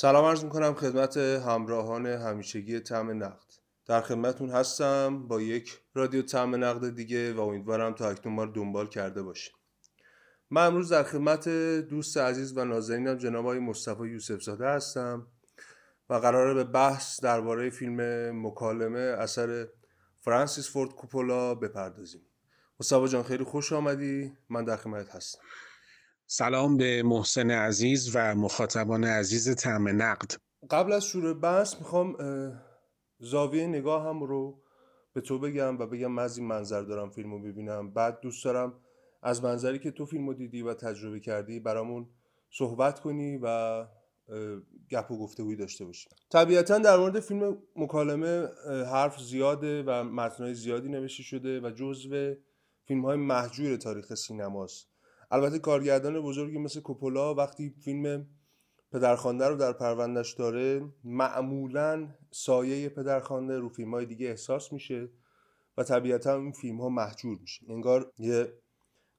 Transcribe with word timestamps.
سلام 0.00 0.24
عرض 0.24 0.44
می‌کنم 0.44 0.74
خدمت 0.74 1.16
همراهان 1.16 2.06
همیشگی 2.06 2.80
تعم 2.80 3.22
نقد. 3.22 3.46
در 3.86 4.00
خدمتون 4.00 4.50
هستم 4.50 5.28
با 5.28 5.40
یک 5.40 5.80
رادیو 5.94 6.22
تعم 6.22 6.64
نقد 6.64 6.94
دیگه 6.94 7.32
و 7.32 7.40
امیدوارم 7.40 7.94
تا 7.94 8.08
اکنون 8.08 8.34
ما 8.34 8.44
رو 8.44 8.52
دنبال 8.52 8.86
کرده 8.86 9.22
باشیم 9.22 9.54
من 10.50 10.66
امروز 10.66 10.92
در 10.92 11.02
خدمت 11.02 11.48
دوست 11.88 12.16
عزیز 12.16 12.56
و 12.56 12.64
نازنینم 12.64 13.16
جناب 13.16 13.44
آقای 13.44 13.58
مصطفی 13.58 14.08
یوسف 14.08 14.42
زاده 14.42 14.68
هستم 14.68 15.26
و 16.10 16.14
قراره 16.14 16.54
به 16.54 16.64
بحث 16.64 17.20
درباره 17.20 17.70
فیلم 17.70 18.00
مکالمه 18.46 18.98
اثر 18.98 19.68
فرانسیس 20.20 20.70
فورد 20.70 20.90
کوپولا 20.90 21.54
بپردازیم. 21.54 22.22
مصطفی 22.80 23.08
جان 23.08 23.22
خیلی 23.22 23.44
خوش 23.44 23.72
آمدی. 23.72 24.32
من 24.48 24.64
در 24.64 24.76
خدمت 24.76 25.08
هستم. 25.08 25.38
سلام 26.30 26.76
به 26.76 27.02
محسن 27.02 27.50
عزیز 27.50 28.10
و 28.14 28.34
مخاطبان 28.34 29.04
عزیز 29.04 29.54
تعم 29.54 30.02
نقد. 30.02 30.32
قبل 30.70 30.92
از 30.92 31.04
شروع 31.04 31.34
بحث 31.34 31.74
می‌خوام 31.74 32.16
زاویه 33.18 33.66
نگاه 33.66 34.08
هم 34.08 34.22
رو 34.22 34.62
به 35.12 35.20
تو 35.20 35.38
بگم 35.38 35.78
و 35.78 35.86
بگم 35.86 36.06
من 36.06 36.22
از 36.22 36.38
این 36.38 36.46
منظر 36.46 36.82
دارم 36.82 37.10
فیلم 37.10 37.32
رو 37.32 37.38
ببینم. 37.38 37.90
بعد 37.90 38.20
دوست 38.20 38.44
دارم 38.44 38.74
از 39.22 39.44
منظری 39.44 39.78
که 39.78 39.90
تو 39.90 40.06
فیلم 40.06 40.26
رو 40.26 40.34
دیدی 40.34 40.62
و 40.62 40.74
تجربه 40.74 41.20
کردی 41.20 41.60
برامون 41.60 42.08
صحبت 42.50 43.00
کنی 43.00 43.38
و 43.42 43.86
گپ 44.90 45.10
و 45.10 45.18
گفتگویی 45.18 45.56
داشته 45.56 45.84
باشیم 45.84 46.12
طبیعتا 46.30 46.78
در 46.78 46.96
مورد 46.96 47.20
فیلم 47.20 47.58
مکالمه 47.76 48.48
حرف 48.92 49.20
زیاده 49.20 49.82
و 49.82 50.04
متنهای 50.04 50.54
زیادی 50.54 50.88
نوشته 50.88 51.22
شده 51.22 51.60
و 51.60 51.70
جزو 51.70 52.34
فیلم 52.84 53.04
های 53.04 53.16
محجور 53.16 53.76
تاریخ 53.76 54.14
سینماست. 54.14 54.87
البته 55.30 55.58
کارگردان 55.58 56.20
بزرگی 56.20 56.58
مثل 56.58 56.80
کوپولا 56.80 57.34
وقتی 57.34 57.74
فیلم 57.84 58.26
پدرخوانده 58.92 59.48
رو 59.48 59.56
در 59.56 59.72
پروندش 59.72 60.32
داره 60.32 60.92
معمولا 61.04 62.08
سایه 62.30 62.88
پدرخوانده 62.88 63.58
رو 63.58 63.68
فیلم 63.68 63.94
های 63.94 64.06
دیگه 64.06 64.26
احساس 64.26 64.72
میشه 64.72 65.08
و 65.76 65.82
طبیعتا 65.82 66.36
این 66.36 66.52
فیلم 66.52 66.80
ها 66.80 66.88
محجور 66.88 67.38
میشه. 67.40 67.66
انگار 67.68 68.12
یه 68.18 68.52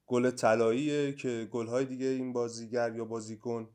گل 0.05 0.29
طلاییه 0.29 1.13
که 1.13 1.47
گل 1.51 1.67
های 1.67 1.85
دیگه 1.85 2.05
این 2.05 2.33
بازیگر 2.33 2.95
یا 2.95 3.05
بازیکن 3.05 3.69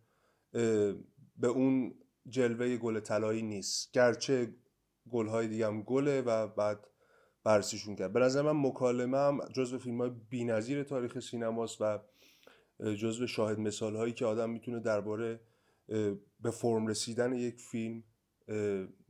به 1.36 1.48
اون 1.48 1.94
جلوه 2.28 2.76
گل 2.76 3.00
طلایی 3.00 3.42
نیست. 3.42 3.92
گرچه 3.92 4.54
گل 5.10 5.26
های 5.26 5.48
دیگه 5.48 5.66
هم 5.66 5.82
گله 5.82 6.22
و 6.22 6.46
بعد 6.46 6.86
بررسیشون 7.44 7.96
کرد. 7.96 8.12
به 8.12 8.20
نظر 8.20 8.42
من 8.42 8.68
مکالمه 8.68 9.18
هم 9.18 9.40
جزو 9.56 9.78
فیلم 9.78 10.00
های 10.00 10.10
بی‌نظیر 10.28 10.82
تاریخ 10.82 11.20
سینماست 11.20 11.80
و 11.80 11.98
جزو 12.80 13.26
شاهد 13.26 13.58
مثال 13.58 13.96
هایی 13.96 14.12
که 14.12 14.26
آدم 14.26 14.50
می‌تونه 14.50 14.80
درباره 14.80 15.40
به 16.40 16.50
فرم 16.50 16.86
رسیدن 16.86 17.32
یک 17.32 17.60
فیلم 17.60 18.04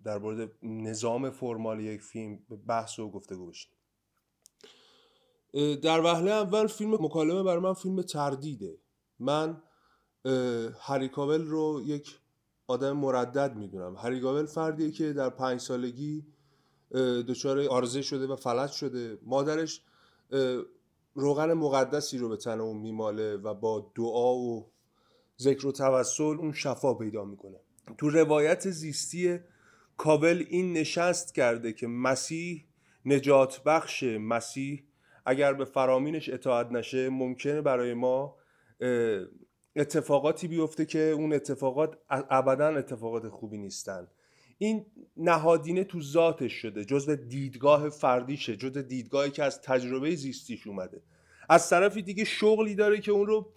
درباره 0.04 0.50
نظام 0.62 1.30
فرمال 1.30 1.80
یک 1.80 2.00
فیلم 2.00 2.38
بحث 2.68 2.98
و 2.98 3.10
گفتگو 3.10 3.46
بشه 3.46 3.68
در 5.76 6.00
وهله 6.00 6.30
اول 6.30 6.66
فیلم 6.66 6.94
مکالمه 6.94 7.42
برای 7.42 7.62
من 7.62 7.74
فیلم 7.74 8.02
تردیده. 8.02 8.78
من 9.18 9.62
هریکاول 10.80 11.46
رو 11.46 11.82
یک 11.86 12.18
آدم 12.66 12.92
مردد 12.92 13.56
می‌دونم. 13.56 13.96
هریکاول 13.96 14.46
فردیه 14.46 14.90
که 14.90 15.12
در 15.12 15.30
پنج 15.30 15.60
سالگی 15.60 16.26
دچار 17.28 17.60
آرزه 17.60 18.02
شده 18.02 18.26
و 18.26 18.36
فلج 18.36 18.70
شده. 18.70 19.18
مادرش 19.22 19.80
روغن 21.14 21.52
مقدسی 21.52 22.18
رو 22.18 22.28
به 22.28 22.36
تن 22.36 22.60
اون 22.60 22.76
میماله 22.76 23.36
و 23.36 23.54
با 23.54 23.92
دعا 23.94 24.34
و 24.34 24.70
ذکر 25.40 25.66
و 25.66 25.72
توسل 25.72 26.22
اون 26.22 26.52
شفا 26.52 26.94
پیدا 26.94 27.24
می‌کنه. 27.24 27.60
تو 27.98 28.10
روایت 28.10 28.70
زیستی 28.70 29.38
کابل 29.96 30.44
این 30.48 30.72
نشست 30.72 31.34
کرده 31.34 31.72
که 31.72 31.86
مسیح 31.86 32.66
نجات 33.06 33.62
بخش 33.64 34.02
مسیح 34.02 34.84
اگر 35.26 35.52
به 35.52 35.64
فرامینش 35.64 36.28
اطاعت 36.28 36.72
نشه 36.72 37.08
ممکنه 37.08 37.60
برای 37.60 37.94
ما 37.94 38.36
اتفاقاتی 39.76 40.48
بیفته 40.48 40.86
که 40.86 40.98
اون 40.98 41.32
اتفاقات 41.32 41.98
ابدا 42.10 42.68
اتفاقات 42.68 43.28
خوبی 43.28 43.58
نیستن. 43.58 44.08
این 44.58 44.86
نهادینه 45.16 45.84
تو 45.84 46.00
ذاتش 46.00 46.52
شده 46.52 46.84
جزو 46.84 47.16
دیدگاه 47.16 47.88
فردیشه 47.88 48.56
جزو 48.56 48.82
دیدگاهی 48.82 49.30
که 49.30 49.44
از 49.44 49.60
تجربه 49.60 50.14
زیستیش 50.14 50.66
اومده. 50.66 51.02
از 51.48 51.70
طرفی 51.70 52.02
دیگه 52.02 52.24
شغلی 52.24 52.74
داره 52.74 53.00
که 53.00 53.12
اون 53.12 53.26
رو 53.26 53.52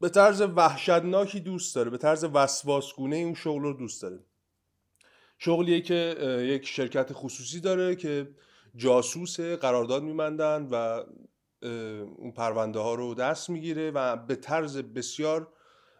به 0.00 0.08
طرز 0.08 0.40
وحشتناکی 0.40 1.40
دوست 1.40 1.74
داره 1.74 1.90
به 1.90 1.98
طرز 1.98 2.24
وسواسگونه 2.24 3.16
اون 3.16 3.34
شغل 3.34 3.62
رو 3.62 3.72
دوست 3.72 4.02
داره. 4.02 4.18
شغلیه 5.38 5.80
که 5.80 6.16
یک 6.48 6.66
شرکت 6.66 7.10
خصوصی 7.12 7.60
داره 7.60 7.96
که 7.96 8.28
جاسوس 8.76 9.40
قرارداد 9.40 10.02
میمندن 10.02 10.68
و 10.70 11.02
اون 12.16 12.32
پرونده 12.32 12.78
ها 12.78 12.94
رو 12.94 13.14
دست 13.14 13.50
می‌گیره 13.50 13.90
و 13.90 14.16
به 14.16 14.36
طرز 14.36 14.78
بسیار 14.78 15.48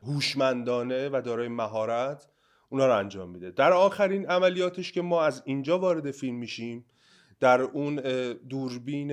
هوشمندانه 0.02 1.08
و 1.08 1.22
دارای 1.24 1.48
مهارت 1.48 2.28
اونا 2.74 2.86
رو 2.86 2.96
انجام 2.96 3.30
میده. 3.30 3.50
در 3.50 3.72
آخرین 3.72 4.26
عملیاتش 4.26 4.92
که 4.92 5.02
ما 5.02 5.22
از 5.22 5.42
اینجا 5.44 5.78
وارد 5.78 6.10
فیلم 6.10 6.34
میشیم 6.34 6.84
در 7.40 7.60
اون 7.60 7.96
دوربین 8.48 9.10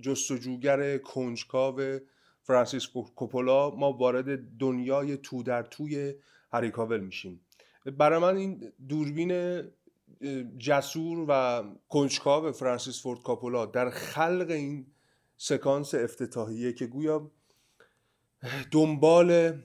جستجوگر 0.00 0.98
کنجکاو 0.98 1.98
فرانسیس 2.42 2.86
کوپولا 2.86 3.70
ما 3.70 3.92
وارد 3.92 4.58
دنیای 4.58 5.16
تو 5.16 5.42
در 5.42 5.62
توی 5.62 6.14
هریکاول 6.52 7.00
میشیم. 7.00 7.40
برای 7.98 8.18
من 8.18 8.36
این 8.36 8.72
دوربین 8.88 9.62
جسور 10.58 11.24
و 11.28 11.62
کنجکاو 11.88 12.52
فرانسیس 12.52 13.02
فورد 13.02 13.22
کاپولا 13.22 13.66
در 13.66 13.90
خلق 13.90 14.50
این 14.50 14.86
سکانس 15.36 15.94
افتتاحیه 15.94 16.72
که 16.72 16.86
گویا 16.86 17.30
دنبال 18.70 19.58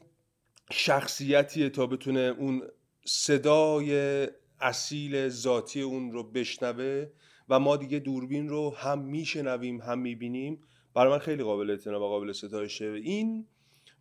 شخصیتیه 0.72 1.70
تا 1.70 1.88
بتونه 1.88 2.20
اون 2.20 2.62
صدای 3.06 4.28
اصیل 4.60 5.30
ذاتی 5.30 5.82
اون 5.82 6.12
رو 6.12 6.24
بشنوه 6.24 7.08
و 7.50 7.60
ما 7.60 7.78
دیگه 7.78 8.00
دوربین 8.00 8.50
رو 8.50 8.76
هم 8.76 9.00
میشنویم 9.00 9.82
هم 9.82 10.00
می‌بینیم. 10.00 10.64
برای 10.94 11.12
من 11.12 11.20
خیلی 11.20 11.44
قابل 11.44 11.70
اعتنا 11.70 12.00
و 12.00 12.04
قابل 12.04 12.32
ستایشه. 12.32 12.86
این 12.86 13.48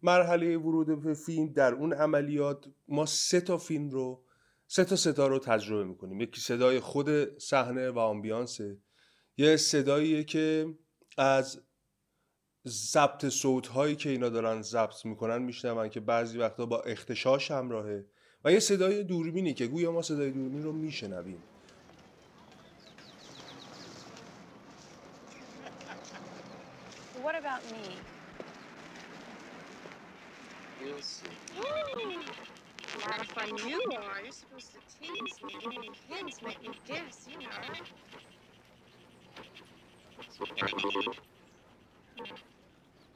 مرحله 0.03 0.59
ورود 0.59 1.03
به 1.03 1.15
فیلم 1.15 1.53
در 1.53 1.73
اون 1.73 1.93
عملیات 1.93 2.67
ما 2.89 3.07
سه 3.07 3.41
تا 3.41 3.59
فیلم 3.59 3.91
رو 3.91 4.23
سه 4.67 4.85
تا 4.85 4.97
صدا 4.97 5.27
رو 5.27 5.39
تجربه 5.39 5.85
می‌کنیم. 5.85 6.21
یکی 6.21 6.41
صدای 6.41 6.81
خود 6.81 7.39
صحنه 7.39 7.91
و 7.91 7.99
آمبیانسه 7.99 8.79
یه 9.37 9.57
صداییه 9.57 10.25
که 10.25 10.75
از 11.19 11.63
ضبط 12.67 13.29
صوت 13.29 13.67
هایی 13.67 13.97
که 13.97 14.11
اینا 14.11 14.29
دارن 14.29 14.63
ضبط 14.63 15.05
می‌کنن 15.05 15.43
میشنون 15.43 15.89
که 15.89 16.01
بعضی 16.01 16.39
وقتا 16.39 16.67
با 16.67 16.81
اختشاش 16.81 17.51
همراهه. 17.51 18.07
و 18.45 18.53
یه 18.53 18.61
صدای 18.61 19.05
دوربینی 19.05 19.55
که 19.55 19.67
گویا 19.67 19.93
ما 19.93 20.03
صدای 20.03 20.31
دوربین 20.31 20.63
رو 20.63 20.73
میشنویم 20.73 21.43
What 27.23 27.37
about 27.37 27.63
me? 27.73 27.97
We'll 30.83 31.03
see. 31.03 31.29
Lot 33.07 33.21
of 33.21 33.27
fun 33.27 33.51
you 33.69 33.81
are. 33.93 34.23
You're 34.23 34.33
supposed 34.33 34.71
to 34.73 34.81
tease 34.99 35.37
me, 35.45 35.53
give 35.61 35.79
me 35.79 35.91
hints, 36.09 36.41
make 36.43 36.61
me 36.63 36.71
guess, 36.89 37.29
you 37.31 37.39
know. 37.39 37.49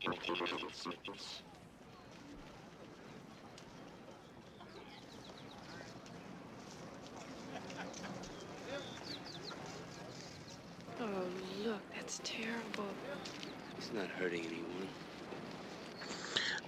Oh, 0.06 1.53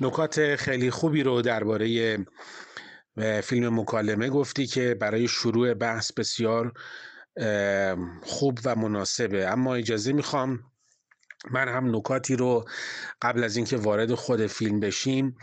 نکات 0.00 0.56
خیلی 0.56 0.90
خوبی 0.90 1.22
رو 1.22 1.42
درباره 1.42 2.18
فیلم 3.42 3.80
مکالمه 3.80 4.28
گفتی 4.28 4.66
که 4.66 4.94
برای 4.94 5.28
شروع 5.28 5.74
بحث 5.74 6.12
بسیار 6.12 6.72
خوب 8.22 8.58
و 8.64 8.74
مناسبه. 8.74 9.48
اما 9.48 9.74
اجازه 9.74 10.12
می‌خوام 10.12 10.60
من 11.50 11.68
هم 11.68 11.96
نکاتی 11.96 12.36
رو 12.36 12.64
قبل 13.22 13.44
از 13.44 13.56
اینکه 13.56 13.76
وارد 13.76 14.14
خود 14.14 14.46
فیلم 14.46 14.80
بشیم 14.80 15.36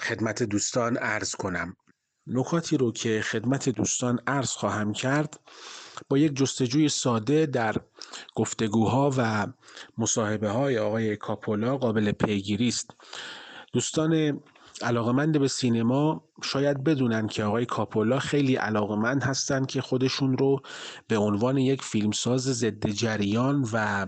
خدمت 0.00 0.42
دوستان 0.42 0.96
عرض 0.96 1.34
کنم. 1.34 1.76
نکاتی 2.26 2.76
رو 2.76 2.92
که 2.92 3.22
خدمت 3.22 3.68
دوستان 3.68 4.20
عرض 4.26 4.50
خواهم 4.50 4.92
کرد 4.92 5.40
با 6.08 6.18
یک 6.18 6.36
جستجوی 6.36 6.88
ساده 6.88 7.46
در 7.46 7.76
گفتگوها 8.36 9.10
و 9.18 9.46
مصاحبه 9.98 10.50
های 10.50 10.78
آقای 10.78 11.16
کاپولا 11.16 11.76
قابل 11.76 12.12
پیگیری 12.12 12.68
است. 12.68 12.90
دوستان 13.72 14.40
علاقمند 14.82 15.40
به 15.40 15.48
سینما 15.48 16.24
شاید 16.42 16.84
بدونن 16.84 17.26
که 17.26 17.44
آقای 17.44 17.66
کاپولا 17.66 18.18
خیلی 18.18 18.56
علاقمند 18.56 19.22
هستن 19.22 19.64
که 19.64 19.80
خودشون 19.80 20.38
رو 20.38 20.60
به 21.08 21.18
عنوان 21.18 21.58
یک 21.58 21.82
فیلمساز 21.82 22.42
ضد 22.42 22.86
جریان 22.86 23.68
و 23.72 24.06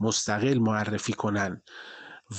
مستقل 0.00 0.58
معرفی 0.58 1.12
کنن 1.12 1.62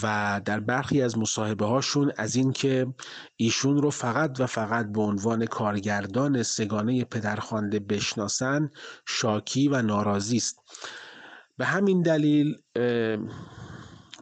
و 0.03 0.41
در 0.45 0.59
برخی 0.59 1.01
از 1.01 1.17
مصاحبه 1.17 1.65
هاشون 1.65 2.11
از 2.17 2.35
اینکه 2.35 2.87
ایشون 3.35 3.81
رو 3.81 3.89
فقط 3.89 4.39
و 4.39 4.45
فقط 4.45 4.91
به 4.91 5.01
عنوان 5.01 5.45
کارگردان 5.45 6.43
سگانه 6.43 7.03
پدرخوانده 7.03 7.79
بشناسن 7.79 8.69
شاکی 9.05 9.67
و 9.67 9.81
ناراضی 9.81 10.37
است. 10.37 10.59
به 11.59 11.65
همین 11.65 12.01
دلیل 12.01 12.57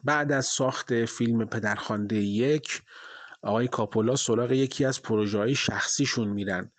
بعد 0.03 0.31
از 0.31 0.45
ساخت 0.45 1.05
فیلم 1.05 1.45
پدرخوانده 1.45 2.15
یک 2.15 2.81
آقای 3.41 3.67
کاپولا 3.67 4.15
سراغ 4.15 4.51
یکی 4.51 4.85
از 4.85 5.01
پروژه 5.01 5.37
های 5.37 5.55
شخصیشون 5.55 6.27
میرن 6.27 6.71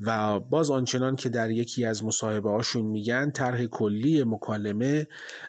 و 0.00 0.40
باز 0.40 0.70
آنچنان 0.70 1.16
که 1.16 1.28
در 1.28 1.50
یکی 1.50 1.84
از 1.84 2.04
مصاحبه 2.04 2.50
هاشون 2.50 2.86
میگن 2.86 3.30
طرح 3.30 3.66
کلی 3.66 4.24
مکالمه 4.24 5.06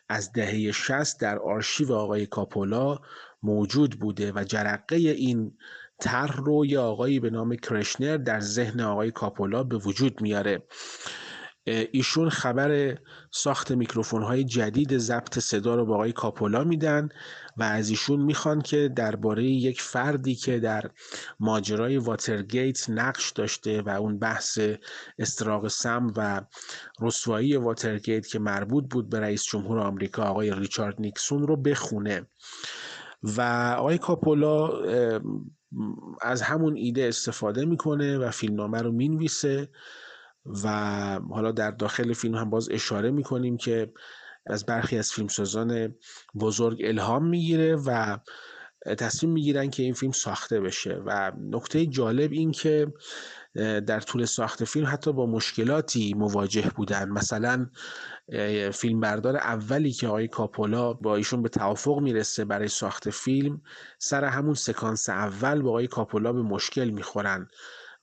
از 0.10 0.32
دهه 0.32 0.72
60 0.72 1.20
در 1.20 1.40
آرشیو 1.40 1.94
آقای 1.94 2.26
کاپولا 2.26 3.00
موجود 3.44 4.00
بوده 4.00 4.32
و 4.32 4.44
جرقه 4.44 4.96
این 4.96 5.58
طرح 6.00 6.38
رو 6.38 6.66
یه 6.66 6.80
آقایی 6.80 7.20
به 7.20 7.30
نام 7.30 7.56
کرشنر 7.56 8.18
در 8.18 8.40
ذهن 8.40 8.80
آقای 8.80 9.12
کاپولا 9.12 9.64
به 9.64 9.78
وجود 9.78 10.22
میاره. 10.22 10.64
ایشون 11.66 12.30
خبر 12.30 12.98
ساخت 13.32 13.72
میکروفون 13.72 14.24
های 14.24 14.44
جدید 14.44 14.98
ضبط 14.98 15.40
صدا 15.40 15.76
رو 15.76 15.86
به 15.86 15.94
آقای 15.94 16.12
کاپولا 16.12 16.64
میدن 16.64 17.10
و 17.58 17.64
از 17.64 17.90
ایشون 17.90 18.22
می‌خوان 18.22 18.62
که 18.62 18.90
درباره 18.96 19.44
یک 19.44 19.82
فردی 19.82 20.36
که 20.36 20.60
در 20.60 20.90
ماجرای 21.40 21.98
واترگیت 21.98 22.90
نقش 22.90 23.32
داشته 23.32 23.82
و 23.82 23.90
اون 23.90 24.20
بحث 24.20 24.60
استراق 25.20 25.68
سم 25.68 26.14
و 26.18 26.42
رسوایی 27.02 27.56
واترگیت 27.56 28.28
که 28.28 28.40
مربوط 28.40 28.84
بود 28.90 29.10
به 29.10 29.20
رئیس 29.20 29.44
جمهور 29.44 29.80
آمریکا 29.80 30.24
آقای 30.24 30.52
ریچارد 30.52 30.96
نیکسون 31.00 31.48
رو 31.48 31.56
بخونه. 31.56 32.28
و 33.24 33.42
آقای 33.78 33.98
کاپولا 33.98 34.70
از 36.22 36.42
همون 36.42 36.78
ایده 36.78 37.08
استفاده 37.08 37.66
می‌کنه 37.66 38.18
و 38.18 38.32
فیلمنامه 38.32 38.82
رو 38.82 38.92
می‌نویسه. 38.92 39.70
و 40.64 40.70
حالا 41.30 41.52
در 41.52 41.72
داخل 41.72 42.14
فیلم 42.14 42.36
هم 42.36 42.50
باز 42.50 42.70
اشاره 42.72 43.12
می‌کنیم 43.12 43.58
که 43.58 43.94
از 44.48 44.66
برخی 44.66 44.98
از 44.98 45.12
فیلمسازان 45.12 45.96
بزرگ 46.40 46.82
الهام 46.84 47.26
می‌گیره 47.28 47.76
و 47.76 48.18
تصمیم 48.98 49.34
می‌گیرن 49.34 49.70
که 49.70 49.84
این 49.84 49.94
فیلم 49.94 50.12
ساخته 50.12 50.62
بشه. 50.62 51.02
و 51.06 51.32
نکته 51.52 51.86
جالب 51.86 52.32
این 52.32 52.52
که 52.52 52.94
در 53.88 54.00
طول 54.00 54.26
ساخت 54.26 54.64
فیلم 54.64 54.88
حتی 54.88 55.14
با 55.14 55.26
مشکلاتی 55.26 56.14
مواجه 56.14 56.72
بودن. 56.76 57.10
مثلا 57.10 57.70
فیلمبردار 58.74 59.38
اولی 59.38 59.92
که 59.92 60.08
آقای 60.08 60.28
کاپولا 60.28 60.94
با 60.94 61.16
ایشون 61.16 61.42
به 61.42 61.50
توافق 61.50 62.00
می‌رسه 62.00 62.46
برای 62.46 62.68
ساخت 62.68 63.10
فیلم 63.10 63.62
سر 64.00 64.26
همون 64.26 64.54
سکانس 64.54 65.10
اول 65.10 65.62
با 65.62 65.70
آقای 65.70 65.88
کاپولا 65.88 66.34
به 66.34 66.42
مشکل 66.42 66.90
می‌خورن. 66.90 67.48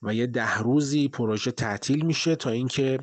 و 0.03 0.13
یه 0.13 0.27
ده 0.27 0.57
روزی 0.57 1.07
پروژه 1.07 1.51
تعطیل 1.51 2.05
میشه 2.05 2.35
تا 2.35 2.49
اینکه 2.49 2.99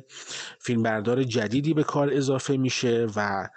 فیلمبردار 0.59 1.23
جدیدی 1.23 1.73
به 1.73 1.83
کار 1.83 2.09
اضافه 2.13 2.57
میشه 2.57 3.07
و 3.15 3.49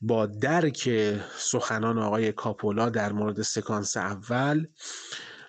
با 0.00 0.26
درک 0.26 0.90
سخنان 1.38 1.98
آقای 1.98 2.32
کاپولا 2.32 2.88
در 2.88 3.12
مورد 3.12 3.42
سکانس 3.42 3.96
اول 3.96 4.66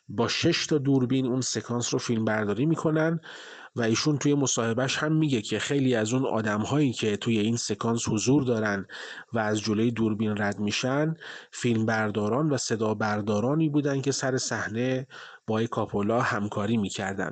با 0.09 0.27
شش 0.27 0.65
تا 0.65 0.77
دوربین 0.77 1.25
اون 1.25 1.41
سکانس 1.41 1.93
رو 1.93 1.99
فیلم 1.99 2.25
برداری 2.25 2.65
می‌کنن 2.65 3.19
و 3.75 3.81
ایشون 3.81 4.17
توی 4.17 4.33
مصاحبهش 4.33 4.97
هم 4.97 5.15
میگه 5.15 5.41
که 5.41 5.59
خیلی 5.59 5.95
از 5.95 6.13
اون 6.13 6.25
آدم 6.25 6.61
هایی 6.61 6.93
که 6.93 7.17
توی 7.17 7.39
این 7.39 7.57
سکانس 7.57 8.09
حضور 8.09 8.43
دارن 8.43 8.85
و 9.33 9.39
از 9.39 9.61
جلوی 9.61 9.91
دوربین 9.91 10.37
رد 10.37 10.59
میشن 10.59 11.15
فیلم 11.51 11.85
برداران 11.85 12.49
و 12.49 12.57
صدا 12.57 12.93
بردارانی 12.93 13.69
بودن 13.69 14.01
که 14.01 14.11
سر 14.11 14.37
صحنه 14.37 15.07
با 15.49 15.65
کاپولا 15.65 16.21
همکاری 16.21 16.77
می‌کردن. 16.77 17.31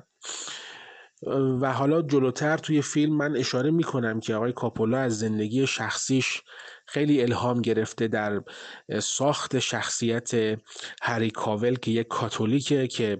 و 1.61 1.73
حالا 1.73 2.01
جلوتر 2.01 2.57
توی 2.57 2.81
فیلم 2.81 3.17
من 3.17 3.37
اشاره 3.37 3.71
می‌کنم 3.71 4.19
که 4.19 4.35
آقای 4.35 4.53
کاپولا 4.53 4.97
از 4.97 5.19
زندگی 5.19 5.67
شخصیش 5.67 6.41
خیلی 6.85 7.21
الهام 7.21 7.61
گرفته 7.61 8.07
در 8.07 8.41
ساخت 9.01 9.59
شخصیت 9.59 10.31
هری 11.01 11.29
کاول 11.29 11.75
که 11.75 11.91
یک 11.91 12.07
کاتولیکه 12.07 12.87
که 12.87 13.17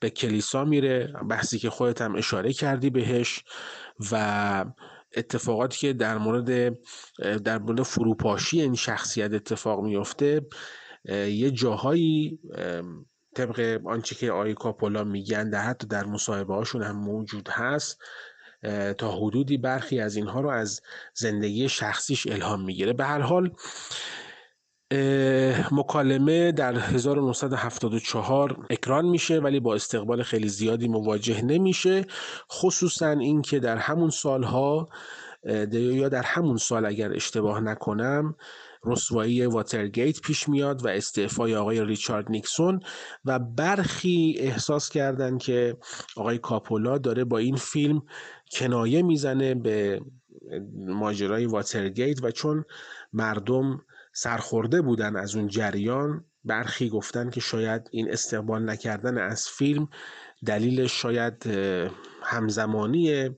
به 0.00 0.10
کلیسا 0.10 0.64
میره. 0.64 1.12
بحثی 1.30 1.58
که 1.58 1.70
خودت 1.70 2.02
هم 2.02 2.14
اشاره 2.14 2.52
کردی 2.52 2.90
بهش 2.90 3.44
و 4.12 4.64
اتفاقاتی 5.16 5.78
که 5.78 5.92
در 5.92 6.18
مورد 6.18 6.78
در 7.44 7.58
مورد 7.58 7.82
فروپاشی 7.82 8.62
این 8.62 8.74
شخصیت 8.74 9.34
اتفاق 9.34 9.84
میفته 9.84 10.40
یه 11.08 11.50
جاهایی 11.50 12.38
طبق 13.34 13.80
آنچه 13.86 14.14
که 14.14 14.32
آقای 14.32 14.54
کاپولا 14.54 15.04
میگن 15.04 15.50
در 15.50 15.60
حتی 15.60 15.86
در 15.86 16.04
مصاحبه 16.04 16.54
هاشون 16.54 16.82
هم 16.82 16.96
موجود 16.96 17.48
هست 17.48 18.02
تا 18.98 19.12
حدودی 19.16 19.56
برخی 19.56 20.00
از 20.00 20.16
اینها 20.16 20.40
رو 20.40 20.48
از 20.48 20.80
زندگی 21.14 21.68
شخصیش 21.68 22.26
الهام 22.26 22.64
می‌گیره. 22.64 22.92
به 22.92 23.04
هر 23.04 23.20
حال 23.20 23.50
مکالمه 25.72 26.52
در 26.52 26.74
1974 26.74 28.66
اکران 28.70 29.04
میشه 29.04 29.38
ولی 29.38 29.60
با 29.60 29.74
استقبال 29.74 30.22
خیلی 30.22 30.48
زیادی 30.48 30.88
مواجه 30.88 31.42
نمیشه. 31.42 32.04
خصوصا 32.52 33.10
اینکه 33.10 33.58
در 33.58 33.76
همون 33.76 34.10
سالها 34.10 34.88
یا 35.72 36.08
در 36.08 36.22
همون 36.22 36.56
سال 36.56 36.86
اگر 36.86 37.12
اشتباه 37.12 37.60
نکنم 37.60 38.34
رسوایی 38.84 39.46
واترگیت 39.46 40.20
پیش 40.20 40.48
میاد 40.48 40.84
و 40.84 40.88
استعفای 40.88 41.56
آقای 41.56 41.84
ریچارد 41.84 42.30
نیکسون 42.30 42.80
و 43.24 43.38
برخی 43.38 44.34
احساس 44.38 44.88
کردند 44.88 45.40
که 45.42 45.76
آقای 46.16 46.38
کاپولا 46.38 46.98
داره 46.98 47.24
با 47.24 47.38
این 47.38 47.56
فیلم 47.56 48.02
کنایه 48.52 49.02
می‌زنه 49.02 49.54
به 49.54 50.00
ماجرای 50.86 51.46
واترگیت 51.46 52.24
و 52.24 52.30
چون 52.30 52.64
مردم 53.12 53.82
سرخورده 54.12 54.82
بودن 54.82 55.16
از 55.16 55.36
اون 55.36 55.48
جریان 55.48 56.24
برخی 56.44 56.88
گفتن 56.88 57.30
که 57.30 57.40
شاید 57.40 57.88
این 57.90 58.10
استقبال 58.10 58.70
نکردن 58.70 59.18
از 59.18 59.48
فیلم 59.48 59.88
دلیلش 60.46 61.02
شاید 61.02 61.46
همزمانی 62.22 63.30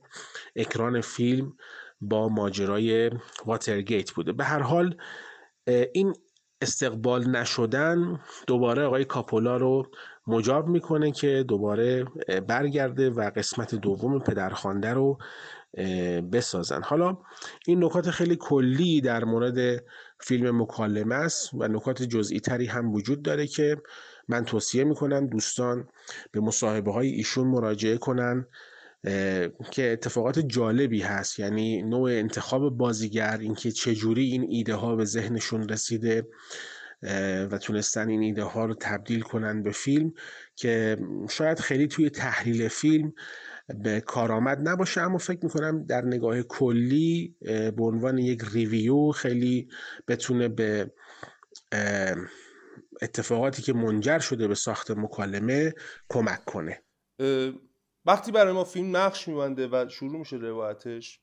اکران 0.55 1.01
فیلم 1.01 1.53
با 2.01 2.29
ماجرای 2.29 3.11
واترگیت 3.45 4.11
بوده. 4.11 4.31
به 4.31 4.43
هر 4.43 4.59
حال 4.59 4.97
این 5.67 6.13
استقبال 6.61 7.29
نشدن 7.29 8.19
دوباره 8.47 8.83
آقای 8.83 9.05
کاپولا 9.05 9.57
رو 9.57 9.91
مجاب 10.27 10.67
می‌کنه 10.67 11.11
که 11.11 11.45
دوباره 11.47 12.05
برگرده 12.47 13.09
و 13.09 13.31
قسمت 13.35 13.75
دوم 13.75 14.19
پدرخوانده 14.19 14.93
رو 14.93 15.17
بسازن. 16.31 16.81
حالا 16.81 17.17
این 17.67 17.83
نکات 17.83 18.09
خیلی 18.09 18.35
کلی 18.35 19.01
در 19.01 19.23
مورد 19.23 19.83
فیلم 20.19 20.61
مکالمه 20.61 21.15
است 21.15 21.53
و 21.53 21.67
نکات 21.67 22.03
جزئی 22.03 22.39
تری 22.39 22.65
هم 22.65 22.93
وجود 22.93 23.21
داره 23.21 23.47
که 23.47 23.77
من 24.27 24.45
توصیه 24.45 24.83
می‌کنم 24.83 25.27
دوستان 25.27 25.87
به 26.31 26.39
مصاحبه 26.39 26.91
های 26.91 27.07
ایشون 27.07 27.47
مراجعه 27.47 27.97
کنن 27.97 28.47
که 29.71 29.91
اتفاقات 29.91 30.39
جالبی 30.39 31.01
هست. 31.01 31.39
یعنی 31.39 31.81
نوع 31.81 32.11
انتخاب 32.11 32.77
بازیگر 32.77 33.37
اینکه 33.41 33.71
چجوری 33.71 34.23
این 34.23 34.45
ایده 34.49 34.75
ها 34.75 34.95
به 34.95 35.05
ذهنشون 35.05 35.69
رسیده 35.69 36.27
و 37.51 37.57
تونستن 37.61 38.09
این 38.09 38.21
ایده 38.21 38.43
ها 38.43 38.65
رو 38.65 38.75
تبدیل 38.79 39.21
کنن 39.21 39.63
به 39.63 39.71
فیلم 39.71 40.13
که 40.55 40.97
شاید 41.29 41.59
خیلی 41.59 41.87
توی 41.87 42.09
تحلیل 42.09 42.67
فیلم 42.67 43.13
به 43.83 44.01
کارآمد 44.01 44.69
نباشه. 44.69 45.01
اما 45.01 45.17
فکر 45.17 45.39
می‌کنم 45.43 45.85
در 45.85 46.05
نگاه 46.05 46.41
کلی 46.41 47.35
به 47.41 47.83
عنوان 47.83 48.17
یک 48.17 48.41
ریویو 48.53 49.11
خیلی 49.11 49.67
بتونه 50.07 50.47
به 50.47 50.91
اتفاقاتی 53.01 53.61
که 53.61 53.73
منجر 53.73 54.19
شده 54.19 54.47
به 54.47 54.55
ساخت 54.55 54.91
مکالمه 54.91 55.73
کمک 56.09 56.45
کنه. 56.45 56.81
وقتی 58.05 58.31
برای 58.31 58.53
ما 58.53 58.63
فیلم 58.63 58.97
نقش 58.97 59.27
میبنده 59.27 59.67
و 59.67 59.89
شروع 59.89 60.19
میشه 60.19 60.35
روایتش 60.35 61.19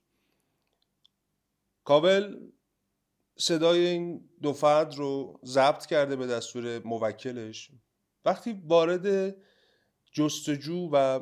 کابل 1.85 2.37
صدای 3.37 3.87
این 3.87 4.29
دو 4.43 4.53
فرد 4.53 4.95
رو 4.95 5.41
ضبط 5.45 5.87
کرده 5.87 6.17
به 6.17 6.27
دستور 6.27 6.79
موکلش. 6.85 7.71
وقتی 8.25 8.63
وارد 8.67 9.37
جستجو 10.13 10.89
و 10.93 11.21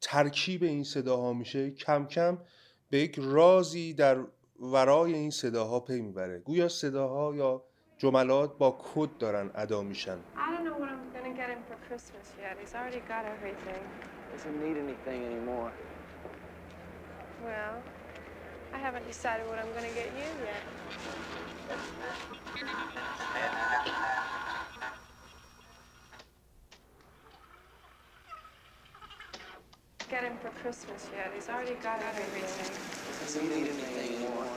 ترکیب 0.00 0.62
این 0.62 0.84
صداها 0.84 1.32
میشه 1.32 1.70
کم 1.70 2.06
کم 2.06 2.38
به 2.90 2.98
یک 2.98 3.14
رازی 3.18 3.94
در 3.94 4.18
ورای 4.60 5.14
این 5.14 5.30
صداها 5.30 5.80
پی 5.80 6.00
می‌بره. 6.00 6.38
گویا 6.38 6.68
صداها 6.68 7.36
یا 7.36 7.64
جملات 7.98 8.58
با 8.58 8.78
کد 8.94 9.16
دارن 9.18 9.50
ادا 9.54 9.82
میشن. 9.82 10.18
didn't 11.35 11.35
get 11.35 11.49
him 11.49 11.59
for 11.67 11.75
Christmas 11.87 12.33
yet. 12.39 12.57
He's 12.59 12.73
already 12.75 13.01
got 13.07 13.25
everything. 13.25 13.83
Doesn't 14.31 14.57
need 14.63 14.77
anything 14.77 15.25
anymore. 15.25 15.71
Well, 17.43 17.75
I 18.73 18.77
haven't 18.77 19.07
decided 19.07 19.47
what 19.47 19.59
I'm 19.59 19.71
going 19.71 19.87
to 19.89 19.95
get 19.95 20.09
you 20.15 20.29
yet. 20.45 20.63
Get 30.09 30.23
him 30.23 30.37
for 30.41 30.49
Christmas 30.61 31.09
yet. 31.15 31.31
He's 31.33 31.49
already 31.49 31.75
got 31.81 31.99
everything. 32.01 32.69
Doesn't 33.21 33.49
need 33.49 33.67
anything 33.69 34.15
anymore. 34.15 34.47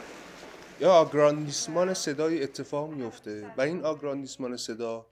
یا 0.80 0.92
آگراندیسمان 0.92 1.94
صدای 1.94 2.42
اتفاق 2.42 2.90
میفته 2.90 3.50
و 3.56 3.60
این 3.60 3.84
آگراندیسمان 3.84 4.56
صدا 4.56 5.06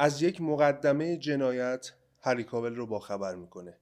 از 0.00 0.22
یک 0.22 0.40
مقدمه 0.40 1.16
جنایت 1.16 1.92
هری 2.20 2.44
کاول 2.44 2.74
رو 2.74 2.86
باخبر 2.86 3.34
می‌کنه. 3.34 3.78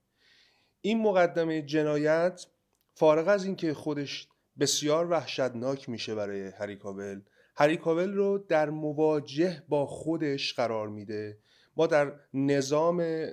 این 0.81 1.01
مقدمه 1.01 1.61
جنایت 1.61 2.45
فارغ 2.93 3.27
از 3.27 3.45
اینکه 3.45 3.73
خودش 3.73 4.27
بسیار 4.59 5.11
وحشتناک 5.11 5.89
میشه 5.89 6.15
برای 6.15 6.47
هری 6.47 6.75
کاول 6.75 7.21
هری 7.55 7.77
کاول 7.77 8.13
رو 8.13 8.37
در 8.37 8.69
مواجه 8.69 9.63
با 9.69 9.85
خودش 9.85 10.53
قرار 10.53 10.89
میده. 10.89 11.37
ما 11.77 11.87
در 11.87 12.13
نظام 12.33 13.27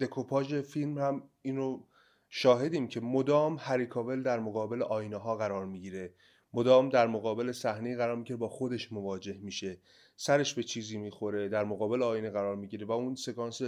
دکوپاژ 0.00 0.54
فیلم 0.54 0.98
هم 0.98 1.22
این 1.42 1.56
رو 1.56 1.86
شاهدیم 2.28 2.88
که 2.88 3.00
مدام 3.00 3.56
هری 3.60 3.86
کاول 3.86 4.22
در 4.22 4.40
مقابل 4.40 4.82
آینه 4.82 5.16
ها 5.16 5.36
قرار 5.36 5.66
می‌گیره. 5.66 6.14
مدام 6.54 6.88
در 6.88 7.06
مقابل 7.06 7.52
صحنه 7.52 7.96
قرار 7.96 8.16
می‌گیره 8.16 8.36
با 8.36 8.48
خودش 8.48 8.92
مواجه 8.92 9.38
میشه. 9.42 9.78
سرش 10.16 10.54
به 10.54 10.62
چیزی 10.62 10.98
می‌خوره 10.98 11.48
در 11.48 11.64
مقابل 11.64 12.02
آینه 12.02 12.30
قرار 12.30 12.56
می‌گیره 12.56 12.86
و 12.86 12.92
اون 12.92 13.14
سکانس 13.14 13.62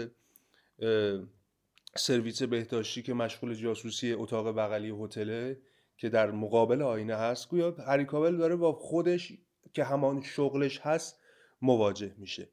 سرویس 1.97 2.43
بهداشتی 2.43 3.03
که 3.03 3.15
مشغول 3.15 3.55
جاسوسی 3.55 4.13
اتاق 4.13 4.47
بغلی 4.47 4.91
هتله 4.91 5.59
که 5.97 6.09
در 6.09 6.31
مقابل 6.31 6.83
آینه 6.83 7.15
هست 7.15 7.49
گویا 7.49 7.71
هری 7.71 8.05
کاول 8.05 8.37
داره 8.37 8.57
با 8.57 8.73
خودش 8.73 9.33
که 9.73 9.85
همان 9.85 10.23
شغلش 10.23 10.81
هست 10.81 11.21
مواجه 11.63 12.15
میشه. 12.19 12.49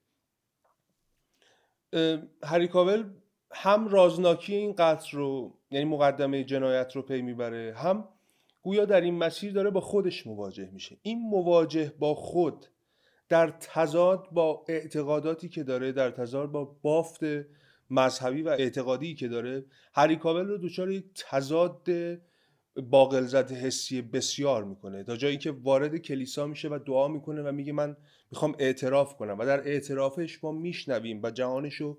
هری 2.44 2.68
کاول 2.68 3.10
هم 3.52 3.88
رازناکی 3.88 4.56
این 4.56 4.74
قتل 4.78 5.18
رو 5.18 5.58
یعنی 5.72 5.86
مقدمه 5.86 6.44
جنایت 6.44 6.96
رو 6.96 7.02
پی 7.02 7.22
می‌بره 7.22 7.74
هم 7.78 8.08
گویا 8.64 8.86
در 8.86 9.02
این 9.02 9.18
مسیر 9.18 9.54
داره 9.54 9.70
با 9.70 9.82
خودش 9.82 10.28
مواجه 10.28 10.70
میشه. 10.74 10.98
این 11.02 11.22
مواجه 11.30 11.94
با 12.00 12.16
خود 12.16 12.66
در 13.32 13.54
تضاد 13.60 14.28
با 14.32 14.66
اعتقاداتی 14.68 15.50
که 15.50 15.64
داره 15.64 15.92
در 15.92 16.12
تضاد 16.12 16.52
با 16.52 16.78
بافت 16.82 17.20
مذهبی 17.90 18.42
و 18.42 18.50
اعتقادی 18.50 19.16
که 19.16 19.28
داره 19.28 19.66
هری 19.94 20.16
کاول 20.16 20.48
رو 20.48 20.58
دچار 20.58 20.92
یک 20.92 21.06
تضاد 21.16 21.88
باقلزد 22.76 23.52
حسی 23.52 24.02
بسیار 24.02 24.64
می‌کنه. 24.64 25.04
تا 25.04 25.18
جایی 25.18 25.38
که 25.38 25.52
وارد 25.52 25.98
کلیسا 25.98 26.48
میشه 26.48 26.70
و 26.70 26.80
دعا 26.86 27.08
می‌کنه 27.08 27.42
و 27.42 27.52
میگه 27.52 27.74
من 27.74 27.98
می‌خوام 28.32 28.56
اعتراف 28.60 29.16
کنم 29.16 29.40
و 29.40 29.46
در 29.46 29.68
اعترافش 29.68 30.44
ما 30.44 30.52
میشنویم 30.52 31.20
و 31.24 31.32
جهانش 31.32 31.76
رو 31.76 31.98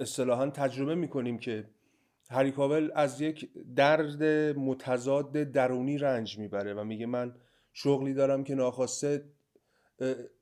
اصطلاحا 0.00 0.50
تجربه 0.50 0.94
می‌کنیم 0.94 1.38
که 1.38 1.70
هری 2.30 2.50
کاول 2.50 2.90
از 2.94 3.20
یک 3.20 3.50
درد 3.76 4.22
متضاد 4.58 5.32
درونی 5.32 5.98
رنج 5.98 6.38
می‌بره 6.38 6.74
و 6.74 6.84
میگه 6.84 7.06
من 7.06 7.34
شغلی 7.78 8.14
دارم 8.14 8.44
که 8.44 8.54
ناخواسته 8.54 9.24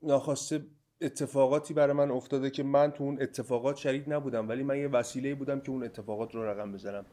ناخواسته 0.01 0.65
اتفاقاتی 1.01 1.73
برای 1.73 1.93
من 1.93 2.11
افتاده 2.11 2.49
که 2.49 2.63
من 2.63 2.91
تو 2.91 3.03
اون 3.03 3.21
اتفاقات 3.21 3.77
شریک 3.77 4.03
نبودم 4.07 4.49
ولی 4.49 4.63
من 4.63 4.77
یه 4.77 4.87
وسیله 4.87 5.35
بودم 5.35 5.59
که 5.59 5.69
اون 5.69 5.83
اتفاقات 5.83 6.35
رو 6.35 6.45
رقم 6.45 6.71
بزنم. 6.71 7.05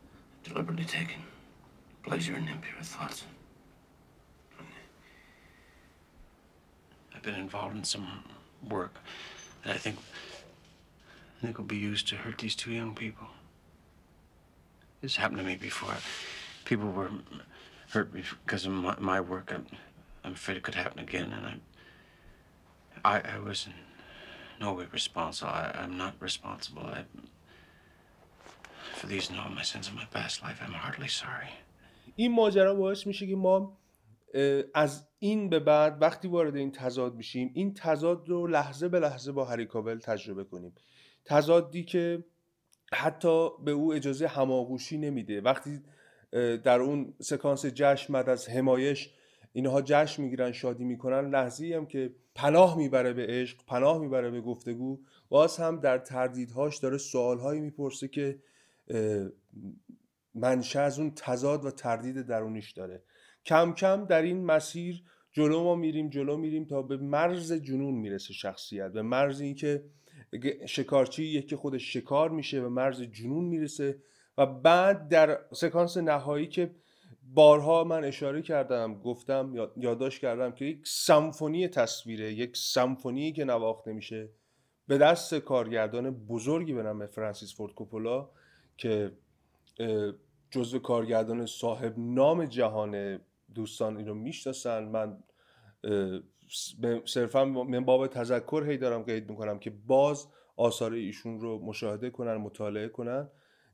This 15.02 15.16
happened 15.16 15.40
to 15.40 15.46
me 15.52 15.56
before. 15.56 15.96
People 16.64 16.90
were 16.98 17.10
hurt 17.92 18.08
because 18.12 18.64
of 18.66 18.72
my, 18.72 18.94
my 19.12 19.20
work. 19.20 19.46
I'm, 19.56 19.66
I'm 20.24 20.32
afraid 20.32 20.56
it 20.56 20.62
could 20.62 20.74
happen 20.74 20.98
again, 21.08 21.32
and 21.36 21.44
I 21.46 21.54
I, 23.04 23.16
I 23.36 23.38
was 23.38 23.66
in 23.66 23.74
no 24.60 24.72
way 24.74 24.86
responsible. 24.92 25.50
I, 25.50 25.64
I'm 25.82 25.96
not 25.96 26.14
responsible. 26.20 26.86
I, 26.98 27.04
for 28.98 29.06
these 29.06 29.28
and 29.30 29.38
all 29.40 29.50
my 29.50 29.66
sins 29.72 29.88
of 29.88 29.94
my 29.94 30.08
past 30.16 30.42
life, 30.42 30.58
I'm 30.64 30.72
heartily 30.72 31.08
sorry. 31.08 31.50
این 32.16 32.32
ماجرا 32.32 32.74
باعث 32.74 33.06
میشه 33.06 33.26
که 33.26 33.36
ما 33.36 33.78
از 34.74 35.08
این 35.18 35.48
به 35.48 35.58
بعد 35.58 36.02
وقتی 36.02 36.28
وارد 36.28 36.56
این 36.56 36.72
تضاد 36.72 37.14
میشیم 37.14 37.50
این 37.54 37.74
تضاد 37.74 38.28
رو 38.28 38.46
لحظه 38.46 38.88
به 38.88 39.00
لحظه 39.00 39.32
با 39.32 39.44
هری 39.44 39.66
کابل 39.66 39.98
تجربه 39.98 40.44
کنیم 40.44 40.74
تضادی 41.24 41.84
که 41.84 42.24
حتی 42.92 43.48
به 43.64 43.70
او 43.70 43.94
اجازه 43.94 44.28
هماغوشی 44.28 44.98
نمیده 44.98 45.40
وقتی 45.40 45.82
در 46.64 46.80
اون 46.80 47.14
سکانس 47.20 47.66
جشن 47.66 48.12
بعد 48.12 48.28
از 48.28 48.48
همایش 48.48 49.10
اینها 49.52 49.82
جشن 49.82 50.22
می‌گیرن 50.22 50.52
شادی 50.52 50.84
می‌کنن. 50.84 51.30
لحظه 51.30 51.74
هم 51.76 51.86
که 51.86 52.14
پناه 52.34 52.78
می‌بره 52.78 53.12
به 53.12 53.26
عشق 53.28 53.58
پناه 53.66 53.98
می‌بره 53.98 54.30
به 54.30 54.40
گفتگو 54.40 55.00
باز 55.28 55.56
هم 55.56 55.80
در 55.80 55.98
تردیدهاش 55.98 56.78
داره 56.78 56.98
سوالهایی 56.98 57.60
می‌پرسه 57.60 58.08
که 58.08 58.38
منشه 60.34 60.80
از 60.80 60.98
اون 60.98 61.12
تضاد 61.16 61.64
و 61.64 61.70
تردید 61.70 62.22
درونیش 62.22 62.70
داره. 62.70 63.02
کم 63.46 63.72
کم 63.72 64.04
در 64.04 64.22
این 64.22 64.44
مسیر 64.44 65.02
جلو 65.32 65.64
ما 65.64 65.74
میریم 65.74 66.08
جلو 66.08 66.36
میریم 66.36 66.64
تا 66.64 66.82
به 66.82 66.96
مرز 66.96 67.52
جنون 67.52 67.94
می‌رسه 67.94 68.32
شخصیت. 68.32 68.92
به 68.92 69.02
مرز 69.02 69.40
اینکه 69.40 69.84
شکارچی 70.66 71.24
یکی 71.24 71.56
خودش 71.56 71.92
شکار 71.92 72.30
میشه 72.30 72.60
به 72.60 72.68
مرز 72.68 73.02
جنون 73.02 73.44
می‌رسه 73.44 73.98
و 74.38 74.46
بعد 74.46 75.08
در 75.08 75.38
سکانس 75.52 75.96
نهایی 75.96 76.46
که 76.46 76.74
بارها 77.34 77.84
من 77.84 78.04
اشاره 78.04 78.42
کردم 78.42 78.94
گفتم 78.94 79.52
یا- 79.54 79.72
یادداشت 79.76 80.20
کردم 80.20 80.52
که 80.52 80.64
یک 80.64 80.80
سمفونی 80.86 81.68
تصویره 81.68 82.32
یک 82.32 82.56
سمفونی 82.56 83.32
که 83.32 83.44
نواخته 83.44 83.92
میشه 83.92 84.30
به 84.86 84.98
دست 84.98 85.34
کارگردان 85.34 86.10
بزرگی 86.10 86.72
به 86.72 86.82
نام 86.82 87.06
فرانسیس 87.06 87.56
فورد 87.56 87.74
کوپولا 87.74 88.30
که 88.76 89.12
جزو 90.50 90.78
کارگردان 90.78 91.46
صاحب 91.46 91.94
نام 91.98 92.44
جهان 92.44 93.20
دوستان 93.54 93.96
اینو 93.96 94.14
می‌شناسن. 94.14 94.84
من 94.84 95.18
صرفا 97.04 97.44
من 97.44 97.84
باب 97.84 98.06
تذکر 98.06 98.64
هی 98.68 98.76
دارم 98.76 99.02
قید 99.02 99.30
می‌کنم 99.30 99.58
که 99.58 99.70
باز 99.70 100.26
آثار 100.56 100.92
ایشون 100.92 101.40
رو 101.40 101.58
مشاهده 101.58 102.10
کنن 102.10 102.34
مطالعه 102.34 102.88
کنن. 102.88 103.28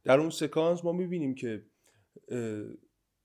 در 0.04 0.20
اون 0.20 0.30
سکانس 0.30 0.84
ما 0.84 0.92
می‌بینیم 0.92 1.34
که 1.34 1.64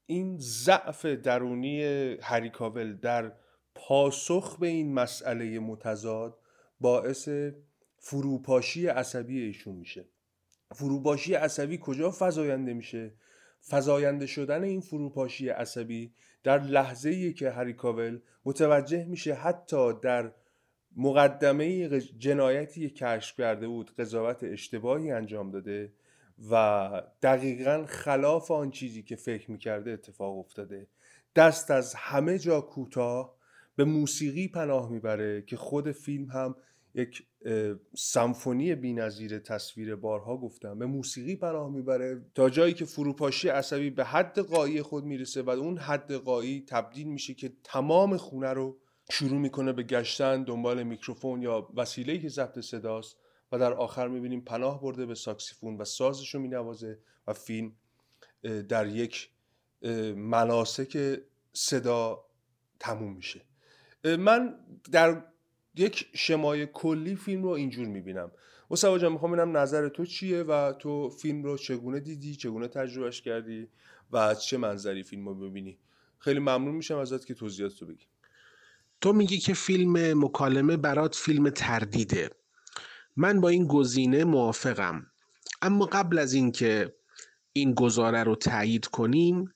این 0.05 0.37
ضعف 0.37 1.05
درونی 1.05 1.83
هری 2.21 2.49
کاول 2.49 2.93
در 2.93 3.31
پاسخ 3.75 4.57
به 4.59 4.67
این 4.67 4.93
مسئله 4.93 5.59
متضاد 5.59 6.39
باعث 6.79 7.29
فروپاشی 7.97 8.87
عصبی 8.87 9.39
ایشون 9.41 9.75
میشه. 9.75 10.05
فروپاشی 10.75 11.33
عصبی 11.33 11.79
کجا 11.81 12.15
فزاینده 12.19 12.73
میشه؟ 12.73 13.13
فزاینده 13.69 14.25
شدن 14.25 14.63
این 14.63 14.81
فروپاشی 14.81 15.49
عصبی 15.49 16.13
در 16.43 16.59
لحظه 16.59 17.09
ای 17.09 17.33
که 17.33 17.49
هری 17.49 17.73
کاول 17.73 18.19
متوجه 18.45 19.05
میشه 19.05 19.33
حتی 19.33 19.93
در 19.93 20.31
مقدمه 20.97 21.89
جنایتی 21.99 22.89
کشف 22.89 23.37
کرده 23.37 23.67
بود 23.67 23.95
قضاوت 23.95 24.43
اشتباهی 24.43 25.11
انجام 25.11 25.51
داده 25.51 25.93
و 26.51 27.01
دقیقا 27.21 27.85
خلاف 27.87 28.51
آن 28.51 28.71
چیزی 28.71 29.03
که 29.03 29.15
فکر 29.15 29.51
می‌کرده 29.51 29.91
اتفاق 29.91 30.37
افتاده. 30.37 30.87
دست 31.35 31.71
از 31.71 31.93
همه 31.95 32.39
جا 32.39 32.61
کوتاه 32.61 33.35
به 33.75 33.83
موسیقی 33.83 34.47
پناه 34.47 34.91
می‌بره 34.91 35.41
که 35.41 35.57
خود 35.57 35.91
فیلم 35.91 36.29
هم 36.29 36.55
یک 36.95 37.23
سمفونی 37.95 38.75
بی‌نظیر 38.75 39.39
تصویر 39.39 39.95
بارها 39.95 40.37
گفتم. 40.37 40.79
به 40.79 40.85
موسیقی 40.85 41.35
پناه 41.35 41.71
می‌بره 41.71 42.21
تا 42.35 42.49
جایی 42.49 42.73
که 42.73 42.85
فروپاشی 42.85 43.49
عصبی 43.49 43.89
به 43.89 44.03
حد 44.03 44.39
قایی 44.39 44.81
خود 44.81 45.03
می‌رسه 45.03 45.41
و 45.41 45.49
اون 45.49 45.77
حد 45.77 46.13
قایی 46.13 46.65
تبدیل 46.67 47.07
میشه 47.07 47.33
که 47.33 47.53
تمام 47.63 48.17
خونه 48.17 48.53
رو 48.53 48.77
شروع 49.11 49.39
می‌کنه 49.39 49.73
به 49.73 49.83
گشتن 49.83 50.43
دنبال 50.43 50.83
میکروفون 50.83 51.41
یا 51.41 51.69
وسیله‌ای 51.75 52.19
که 52.19 52.29
ضبط 52.29 52.59
صداست. 52.59 53.17
و 53.53 53.59
در 53.59 53.73
آخر 53.73 54.07
می‌بینیم 54.07 54.41
پناه 54.41 54.81
برده 54.81 55.05
به 55.05 55.15
ساکسیفون 55.15 55.77
و 55.77 55.85
سازش 55.85 56.35
رو 56.35 56.41
مینوازه 56.41 56.99
و 57.27 57.33
فیلم 57.33 57.71
در 58.69 58.87
یک 58.87 59.29
مناسک 60.15 61.19
صدا 61.53 62.25
تموم 62.79 63.13
میشه. 63.15 63.41
من 64.03 64.55
در 64.91 65.23
یک 65.75 66.07
شمای 66.13 66.67
کلی 66.73 67.15
فیلم 67.15 67.43
رو 67.43 67.49
اینجور 67.49 67.87
می‌بینم. 67.87 68.31
مصطفی 68.69 68.99
جان 68.99 69.11
می‌خوام 69.11 69.31
ببینم 69.31 69.57
نظر 69.57 69.89
تو 69.89 70.05
چیه 70.05 70.43
و 70.43 70.73
تو 70.79 71.09
فیلم 71.09 71.43
رو 71.43 71.57
چگونه 71.57 71.99
دیدی 71.99 72.35
چگونه 72.35 72.67
تجربهش 72.67 73.21
کردی 73.21 73.67
و 74.11 74.17
از 74.17 74.43
چه 74.43 74.57
منظری 74.57 75.03
فیلم 75.03 75.27
رو 75.27 75.35
ببینی؟ 75.49 75.77
خیلی 76.19 76.39
ممنون 76.39 76.75
میشم 76.75 76.97
ازت 76.97 77.25
که 77.25 77.33
توضیحات 77.33 77.75
تو 77.75 77.85
بگی. 77.85 78.05
تو 79.01 79.13
میگی 79.13 79.37
که 79.37 79.53
فیلم 79.53 80.23
مکالمه 80.25 80.77
برات 80.77 81.15
فیلم 81.15 81.49
تردیده. 81.49 82.29
من 83.15 83.41
با 83.41 83.49
این 83.49 83.67
گزینه 83.67 84.23
موافقم. 84.23 85.11
اما 85.61 85.85
قبل 85.85 86.19
از 86.19 86.33
اینکه 86.33 86.95
این 87.53 87.73
گزاره 87.73 88.23
رو 88.23 88.35
تایید 88.35 88.85
کنیم 88.85 89.53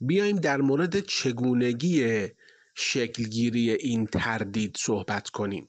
بیایم 0.00 0.36
در 0.36 0.60
مورد 0.60 1.00
چگونگی 1.00 2.28
شکلگیری 2.74 3.70
این 3.70 4.06
تردید 4.06 4.76
صحبت 4.80 5.28
کنیم. 5.28 5.68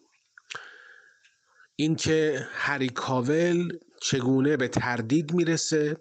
اینکه 1.76 2.48
هری 2.52 2.90
کاول 2.90 3.78
چگونه 4.02 4.58
به 4.58 4.68
تردید 4.68 5.34
می‌رسه 5.34 5.98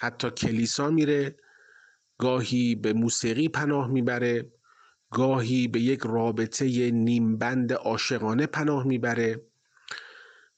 حتی 0.00 0.30
کلیسا 0.30 0.90
میره 0.90 1.36
گاهی 2.18 2.74
به 2.74 2.92
موسیقی 2.92 3.48
پناه 3.48 3.88
می‌بره 3.88 4.52
گاهی 5.10 5.68
به 5.68 5.80
یک 5.80 6.00
رابطه 6.00 6.90
نیمبند 6.90 7.72
عاشقانه 7.72 8.46
پناه 8.46 8.86
می‌بره. 8.86 9.40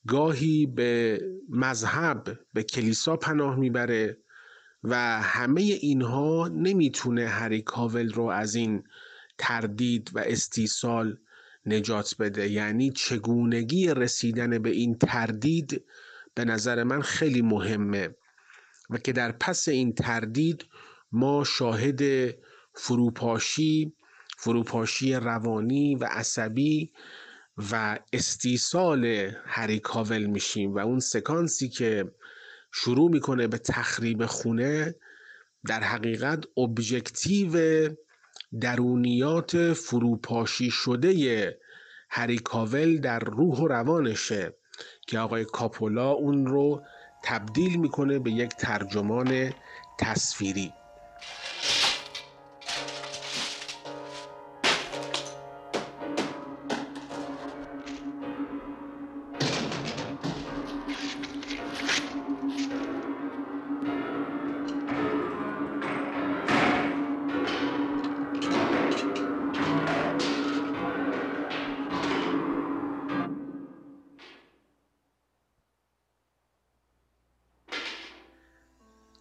گاهی 0.06 0.66
به 0.66 1.20
مذهب 1.48 2.38
به 2.54 2.62
کلیسا 2.62 3.16
پناه 3.16 3.56
می‌بره 3.56 4.18
و 4.84 5.20
همه 5.22 5.60
اینها 5.60 6.48
نمی‌تونه 6.48 7.28
هری 7.28 7.62
کاول 7.62 8.12
رو 8.12 8.24
از 8.24 8.54
این 8.54 8.84
تردید 9.38 10.10
و 10.14 10.18
استیصال 10.18 11.18
نجات 11.66 12.14
بده. 12.18 12.48
یعنی 12.48 12.90
چگونگی 12.90 13.94
رسیدن 13.94 14.58
به 14.58 14.70
این 14.70 14.98
تردید 14.98 15.84
به 16.34 16.44
نظر 16.44 16.82
من 16.82 17.02
خیلی 17.02 17.42
مهمه 17.42 18.16
و 18.90 18.98
که 18.98 19.12
در 19.12 19.32
پس 19.32 19.68
این 19.68 19.92
تردید 19.92 20.64
ما 21.12 21.44
شاهد 21.44 22.02
فروپاشی 22.74 23.92
فروپاشی 24.38 25.14
روانی 25.14 25.94
و 25.94 26.04
عصبی 26.04 26.92
و 27.72 27.98
استیصال 28.12 29.04
هری 29.46 29.78
کاول 29.78 30.26
میشیم 30.26 30.74
و 30.74 30.78
اون 30.78 31.00
سکانسی 31.00 31.68
که 31.68 32.12
شروع 32.72 33.10
می‌کنه 33.10 33.46
به 33.46 33.58
تخریب 33.58 34.26
خونه 34.26 34.94
در 35.66 35.80
حقیقت 35.80 36.44
ابژکتیو 36.56 37.54
درونیات 38.60 39.72
فروپاشی 39.72 40.70
شده 40.70 41.58
هری 42.10 42.38
کاول 42.38 42.98
در 42.98 43.18
روح 43.18 43.58
و 43.58 43.68
روانشه 43.68 44.56
که 45.06 45.18
آقای 45.18 45.44
کاپولا 45.44 46.10
اون 46.10 46.46
رو 46.46 46.82
تبدیل 47.24 47.76
می‌کنه 47.76 48.18
به 48.18 48.30
یک 48.30 48.50
ترجمان 48.50 49.52
تصویری. 49.98 50.72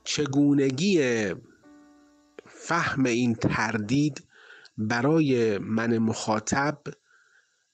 چگونگی 0.10 1.02
فهم 2.46 3.06
این 3.06 3.36
تردید 3.36 4.24
برای 4.78 5.58
من 5.58 5.98
مخاطب 5.98 6.82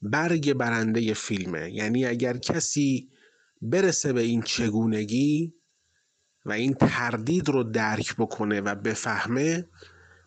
برگ 0.02 0.54
برنده 0.54 1.14
فیلمه. 1.14 1.72
یعنی 1.72 2.06
اگر 2.06 2.38
کسی 2.38 3.10
برسه 3.62 4.14
به 4.14 4.22
این 4.22 4.42
چگونگی 4.42 5.54
و 6.46 6.52
این 6.52 6.74
تردید 6.74 7.50
رو 7.50 7.64
درک 7.64 8.16
بکنه 8.16 8.62
و 8.62 8.76
بفهمه 8.76 9.70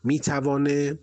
می‌توانه 0.05 0.99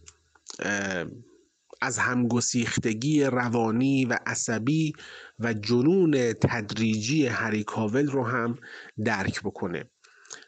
از 1.81 1.97
همگسیختگی 1.97 3.23
روانی 3.23 4.05
و 4.05 4.19
عصبی 4.25 4.93
و 5.39 5.53
جنون 5.53 6.33
تدریجی 6.33 7.25
هری 7.25 7.63
کاول 7.63 8.07
رو 8.07 8.23
هم 8.23 8.59
درک 9.05 9.41
بکنه. 9.41 9.89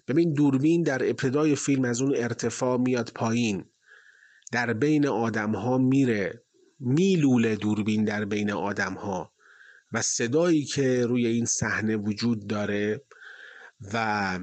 ببین 0.07 0.33
دوربین 0.33 0.83
در 0.83 1.03
ابتدای 1.03 1.55
فیلم 1.55 1.85
از 1.85 2.01
اون 2.01 2.15
ارتفاع 2.15 2.77
میاد 2.77 3.11
پایین. 3.15 3.65
در 4.51 4.73
بین 4.73 5.07
آدم 5.07 5.55
ها 5.55 5.77
میره 5.77 6.43
میلوله 6.79 7.55
دوربین 7.55 8.05
در 8.05 8.25
بین 8.25 8.51
آدم 8.51 8.93
ها 8.93 9.33
و 9.91 10.01
صدایی 10.01 10.65
که 10.65 11.05
روی 11.05 11.27
این 11.27 11.45
صحنه 11.45 11.95
وجود 11.95 12.47
داره 12.47 13.01
و 13.93 14.39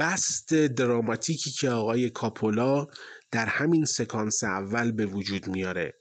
بست 0.00 0.54
دراماتیکی 0.54 1.50
که 1.50 1.70
آقای 1.70 2.10
کاپولا 2.10 2.86
در 3.30 3.46
همین 3.46 3.84
سکانس 3.84 4.44
اول 4.44 4.92
به 4.92 5.06
وجود 5.06 5.48
میاره. 5.48 5.94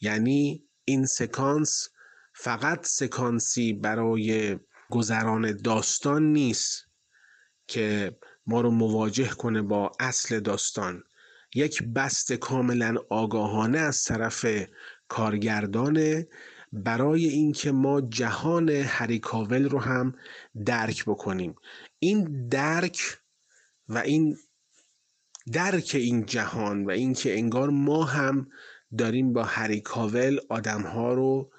یعنی 0.00 0.64
این 0.84 1.06
سکانس 1.06 1.88
فقط 2.34 2.86
سکانسی 2.86 3.72
برای 3.72 4.58
گذران 4.90 5.56
داستان 5.56 6.32
نیست. 6.32 6.85
که 7.66 8.16
ما 8.46 8.60
رو 8.60 8.70
مواجه 8.70 9.28
کنه 9.28 9.62
با 9.62 9.92
اصل 10.00 10.40
داستان. 10.40 11.02
یک 11.54 11.82
بست 11.82 12.32
کاملا 12.32 12.94
آگاهانه 13.10 13.78
از 13.78 14.04
طرف 14.04 14.46
کارگردانه 15.08 16.28
برای 16.72 17.26
اینکه 17.26 17.72
ما 17.72 18.00
جهان 18.00 18.68
هری 18.68 19.18
کاول 19.18 19.68
رو 19.68 19.80
هم 19.80 20.14
درک 20.64 21.04
بکنیم. 21.04 21.54
این 21.98 22.48
درک 22.48 23.18
و 23.88 23.98
این 23.98 24.36
درک 25.52 25.90
این 25.94 26.26
جهان 26.26 26.84
و 26.84 26.90
اینکه 26.90 27.38
انگار 27.38 27.70
ما 27.70 28.04
هم 28.04 28.48
داریم 28.98 29.32
با 29.32 29.44
هری 29.44 29.80
کاول 29.80 30.40
آدم 30.48 30.82
ها 30.82 31.14
رو 31.14 31.52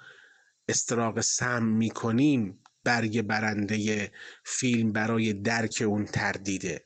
استراق 0.68 1.20
سم 1.20 1.64
می‌کنیم 1.64 2.60
برگ 2.84 3.22
برنده 3.22 4.10
فیلم 4.44 4.92
برای 4.92 5.32
درک 5.32 5.82
اون 5.86 6.04
تردیده. 6.04 6.84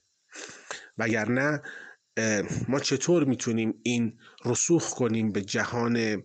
وگرنه 0.99 1.63
ما 2.69 2.81
چطور 2.81 3.25
می‌تونیم 3.25 3.81
این 3.83 4.19
رسوخ 4.45 4.95
کنیم 4.95 5.33
به 5.33 5.43
جهان 5.43 6.23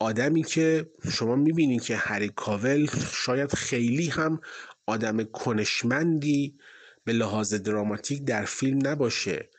آدمی 0.00 0.42
که 0.42 0.90
شما 1.12 1.36
می‌بینید 1.36 1.82
که 1.82 1.96
هری 1.96 2.28
کاول 2.28 2.88
شاید 3.12 3.54
خیلی 3.54 4.08
هم 4.08 4.40
آدم 4.86 5.24
کنشمندی 5.24 6.58
به 7.04 7.12
لحاظ 7.12 7.54
دراماتیک 7.54 8.24
در 8.24 8.44
فیلم 8.44 8.86
نباشه. 8.86 9.50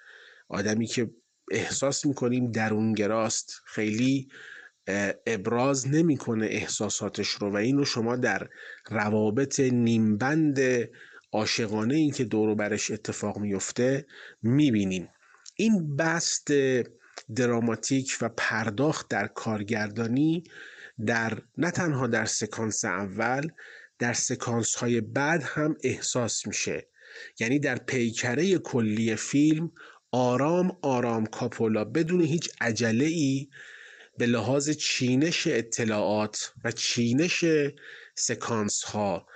آدمی 0.50 0.88
که 0.88 1.12
احساس 1.52 2.06
می‌کنیم 2.06 2.52
درونگراست 2.52 3.62
خیلی 3.66 4.28
ابراز 5.28 5.88
نمی‌کنه 5.88 6.46
احساساتش 6.46 7.28
رو 7.28 7.50
و 7.52 7.56
این 7.56 7.78
رو 7.78 7.86
شما 7.86 8.16
در 8.16 8.50
روابط 8.90 9.60
نیمبند 9.60 10.60
عاشقانه 11.32 11.96
این 11.96 12.12
که 12.12 12.24
دور 12.24 12.56
برش 12.56 12.92
اتفاق 12.92 13.38
میفته 13.38 14.06
می‌بینیم 14.42 15.10
این 15.56 15.96
بست 15.96 16.48
دراماتیک 17.36 18.18
و 18.22 18.30
پرداخت 18.38 19.08
در 19.08 19.28
کارگردانی 19.28 20.44
در 21.06 21.42
نه 21.58 21.72
تنها 21.72 22.08
در 22.08 22.26
سکانس 22.26 22.86
اول 22.86 23.48
در 24.00 24.14
سکانس 24.14 24.76
های 24.76 25.02
بعد 25.02 25.44
هم 25.44 25.76
احساس 25.84 26.48
میشه. 26.48 26.88
یعنی 27.40 27.60
در 27.60 27.76
پیکره 27.76 28.58
کلی 28.58 29.16
فیلم 29.16 29.72
آرام 30.12 30.78
آرام 30.82 31.26
کاپولا 31.26 31.84
بدون 31.84 32.22
هیچ 32.22 32.50
عجله 32.62 33.06
ای 33.06 33.48
به 34.18 34.26
لحاظ 34.26 34.70
چینش 34.70 35.48
اطلاعات 35.48 36.54
و 36.64 36.72
چینش 36.72 37.46
سکانس 38.16 38.84
ها 38.84 39.28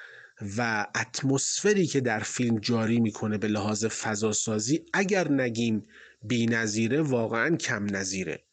و 0.57 0.87
اتمسفری 0.95 1.87
که 1.87 2.01
در 2.01 2.19
فیلم 2.19 2.59
جاری 2.59 2.99
می‌کنه 2.99 3.37
به 3.37 3.47
لحاظ 3.47 3.85
فضاسازی 3.85 4.85
اگر 4.93 5.31
نگیم 5.31 5.85
نظیره 6.31 7.01
واقعا 7.01 7.55
کم 7.55 7.95
نظیره. 7.95 8.43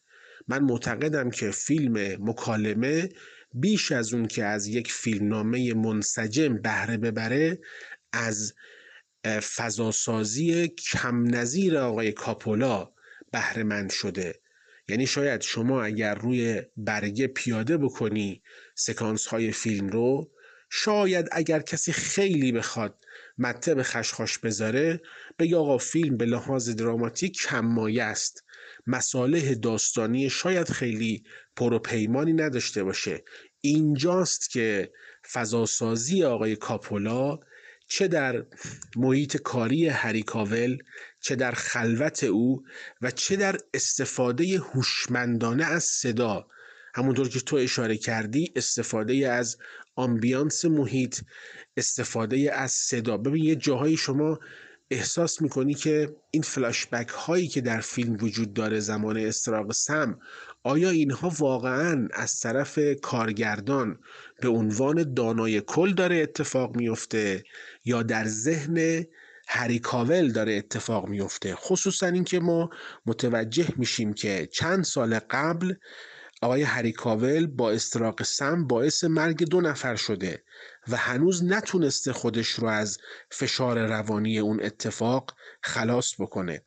من 0.47 0.63
معتقدم 0.63 1.29
که 1.29 1.51
فیلم 1.51 2.27
مکالمه 2.29 3.09
بیش 3.53 3.91
از 3.91 4.13
اون 4.13 4.27
که 4.27 4.45
از 4.45 4.67
یک 4.67 4.91
فیلمنامه 4.91 5.73
منسجم 5.73 6.57
بهره 6.57 6.97
ببره 6.97 7.59
از 8.13 8.53
فضاسازی 9.55 10.67
کم 10.67 11.35
نظیر 11.35 11.77
آقای 11.77 12.11
کاپولا 12.11 12.91
بهره 13.31 13.63
مند 13.63 13.89
شده. 13.89 14.39
یعنی 14.89 15.07
شاید 15.07 15.41
شما 15.41 15.83
اگر 15.83 16.15
روی 16.15 16.61
برگه 16.77 17.27
پیاده 17.27 17.77
بکنی 17.77 18.41
سکانس 18.75 19.27
های 19.27 19.51
فیلم 19.51 19.87
رو 19.87 20.31
شاید 20.69 21.29
اگر 21.31 21.59
کسی 21.59 21.91
خیلی 21.91 22.51
بخواد 22.51 23.05
مته 23.37 23.75
به 23.75 23.83
خشخاش 23.83 24.37
بذاره 24.37 25.01
بگه 25.39 25.57
آقا 25.57 25.77
فیلم 25.77 26.17
به 26.17 26.25
لحاظ 26.25 26.69
دراماتیک 26.69 27.37
کممایه 27.37 28.03
است. 28.03 28.43
مساله 28.87 29.55
داستانی 29.55 30.29
شاید 30.29 30.69
خیلی 30.69 31.23
پروپیمانی 31.55 32.33
نداشته 32.33 32.83
باشه. 32.83 33.23
اینجاست 33.61 34.49
که 34.49 34.91
فضاسازی 35.31 36.23
آقای 36.23 36.55
کاپولا 36.55 37.39
چه 37.87 38.07
در 38.07 38.45
محیط 38.95 39.37
کاری 39.37 39.87
هریکاول 39.87 40.77
چه 41.27 41.35
در 41.35 41.51
خلوت 41.51 42.23
او 42.23 42.63
و 43.01 43.11
چه 43.11 43.35
در 43.35 43.57
استفاده 43.73 44.59
هوشمندانه 44.59 45.65
از 45.65 45.83
صدا. 45.83 46.47
همونطور 46.93 47.29
که 47.29 47.39
تو 47.39 47.55
اشاره 47.55 47.97
کردی 47.97 48.51
استفاده 48.55 49.29
از 49.29 49.57
آمبیانس 49.95 50.65
محیط 50.65 51.19
استفاده 51.77 52.53
از 52.53 52.71
صدا. 52.71 53.17
ببین 53.17 53.43
یه 53.43 53.55
جاهایی 53.55 53.97
شما 53.97 54.39
احساس 54.91 55.41
می‌کنی 55.41 55.73
که 55.73 56.15
این 56.31 56.43
فلاشبک 56.43 57.09
هایی 57.09 57.47
که 57.47 57.61
در 57.61 57.81
فیلم 57.81 58.17
وجود 58.21 58.53
داره 58.53 58.79
زمان 58.79 59.17
استراق 59.17 59.71
سم 59.71 60.19
آیا 60.63 60.89
اینها 60.89 61.33
واقعا 61.39 62.07
از 62.13 62.39
طرف 62.39 62.79
کارگردان 63.01 63.99
به 64.41 64.47
عنوان 64.47 65.13
دانای 65.13 65.61
کل 65.61 65.93
داره 65.93 66.15
اتفاق 66.15 66.75
میفته 66.75 67.43
یا 67.85 68.03
در 68.03 68.27
ذهن 68.27 69.05
هریکاول 69.47 70.31
داره 70.31 70.53
اتفاق 70.53 71.07
میفته. 71.07 71.55
خصوصا 71.55 72.07
اینکه 72.07 72.39
ما 72.39 72.69
متوجه 73.05 73.67
میشیم 73.77 74.13
که 74.13 74.49
چند 74.51 74.83
سال 74.83 75.19
قبل 75.19 75.73
آقای 76.41 76.61
هریکاول 76.61 77.47
با 77.47 77.71
استراق 77.71 78.23
سم 78.23 78.67
باعث 78.67 79.03
مرگ 79.03 79.43
دو 79.43 79.61
نفر 79.61 79.95
شده 79.95 80.43
و 80.87 80.95
هنوز 80.97 81.43
نتونسته 81.43 82.13
خودش 82.13 82.47
رو 82.47 82.67
از 82.67 82.97
فشار 83.31 83.87
روانی 83.87 84.39
اون 84.39 84.63
اتفاق 84.63 85.35
خلاص 85.61 86.13
بکنه. 86.19 86.61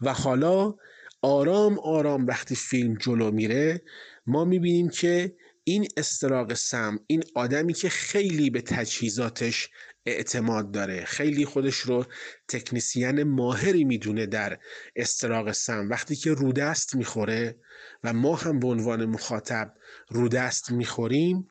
و 0.00 0.12
حالا 0.12 0.74
آرام 1.22 1.78
آرام 1.78 2.26
وقتی 2.26 2.54
فیلم 2.54 2.94
جلو 2.94 3.30
میره 3.30 3.82
ما 4.26 4.44
می‌بینیم 4.44 4.88
که 4.88 5.36
این 5.64 5.88
استراق 5.96 6.54
سم 6.54 6.98
این 7.06 7.22
آدمی 7.34 7.72
که 7.72 7.88
خیلی 7.88 8.50
به 8.50 8.60
تجهیزاتش 8.60 9.68
اعتماد 10.06 10.70
داره. 10.70 11.04
خیلی 11.04 11.44
خودش 11.44 11.76
رو 11.76 12.04
تکنیسیان 12.48 13.22
ماهری 13.22 13.84
می‌دونه 13.84 14.26
در 14.26 14.58
استراق 14.96 15.52
سم. 15.52 15.88
وقتی 15.90 16.16
که 16.16 16.32
رودست 16.32 16.94
می‌خوره 16.94 17.56
و 18.04 18.12
ما 18.12 18.36
هم 18.36 18.58
به 18.58 18.68
عنوان 18.68 19.04
مخاطب 19.04 19.74
رودست 20.08 20.70
می‌خوریم 20.70 21.48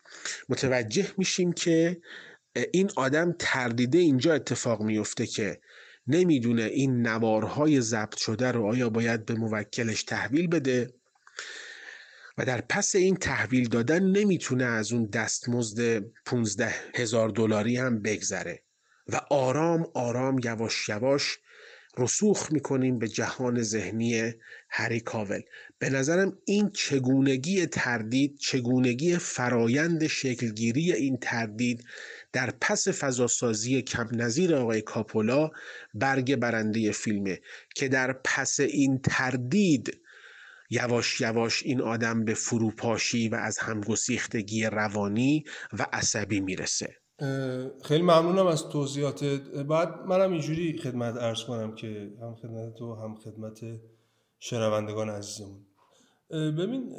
متوجه 0.49 1.07
میشیم 1.17 1.51
که 1.53 2.01
این 2.73 2.89
آدم 2.95 3.35
تردیده 3.39 3.97
اینجا 3.97 4.33
اتفاق 4.33 4.81
میفته 4.81 5.25
که 5.25 5.61
نمی‌دونه 6.07 6.63
این 6.63 7.07
نوارهای 7.07 7.81
ضبط 7.81 8.17
شده 8.17 8.51
رو 8.51 8.65
آیا 8.65 8.89
باید 8.89 9.25
به 9.25 9.33
موکلش 9.33 10.03
تحویل 10.03 10.47
بده 10.47 10.93
و 12.38 12.46
در 12.46 12.62
پس 12.62 12.96
این 12.96 13.15
تحویل 13.15 13.70
دادن 13.70 14.04
نمی‌تونه 14.04 14.63
از 14.63 14.91
اون 14.91 15.06
دستمزد 15.06 16.04
15 16.26 16.74
هزار 16.96 17.30
دلاری 17.30 17.78
هم 17.78 18.02
بگذره. 18.02 18.63
و 19.08 19.22
آرام 19.30 19.88
آرام 19.94 20.39
یواش 20.44 20.89
یواش 20.89 21.38
رسوخ 21.98 22.52
می‌کنیم 22.52 23.00
به 23.00 23.08
جهان 23.08 23.62
ذهنی 23.62 24.34
هری 24.70 25.00
کاول. 25.00 25.41
به 25.80 25.89
نظرم 25.89 26.38
این 26.46 26.70
چگونگی 26.70 27.65
تردید 27.65 28.38
چگونگی 28.38 29.17
فرایند 29.17 30.08
شکلگیری 30.08 30.94
این 30.94 31.17
تردید 31.17 31.84
در 32.34 32.54
پس 32.62 32.88
فضاسازی 32.88 33.82
کم 33.82 34.10
نظیر 34.12 34.56
آقای 34.56 34.82
کاپولا 34.82 35.52
برگ 35.94 36.36
برنده 36.36 36.91
فیلمه 36.91 37.39
که 37.76 37.88
در 37.88 38.13
پس 38.24 38.60
این 38.60 39.00
تردید 39.04 40.00
یواش 40.71 41.21
یواش 41.21 41.63
این 41.63 41.81
آدم 41.81 42.25
به 42.25 42.34
فروپاشی 42.34 43.29
و 43.29 43.36
از 43.36 43.57
همگسیختگی 43.57 44.65
روانی 44.65 45.43
و 45.73 45.88
عصبی 45.93 46.39
می‌رسه. 46.39 46.95
خیلی 47.84 48.03
ممنونم 48.03 48.47
از 48.47 48.69
توضیحاتت 48.69 49.41
بعد 49.41 49.99
منم 50.05 50.31
اینجوری 50.31 50.77
خدمت 50.77 51.15
ارز 51.15 51.43
کنم 51.43 51.75
که 51.75 52.13
هم 52.21 52.36
خدمت 52.36 52.73
تو 52.75 52.95
هم 52.95 53.15
خدمت 53.15 53.60
شنوندگان 54.39 55.10
عزیزمون. 55.10 55.65
ببین 56.29 56.95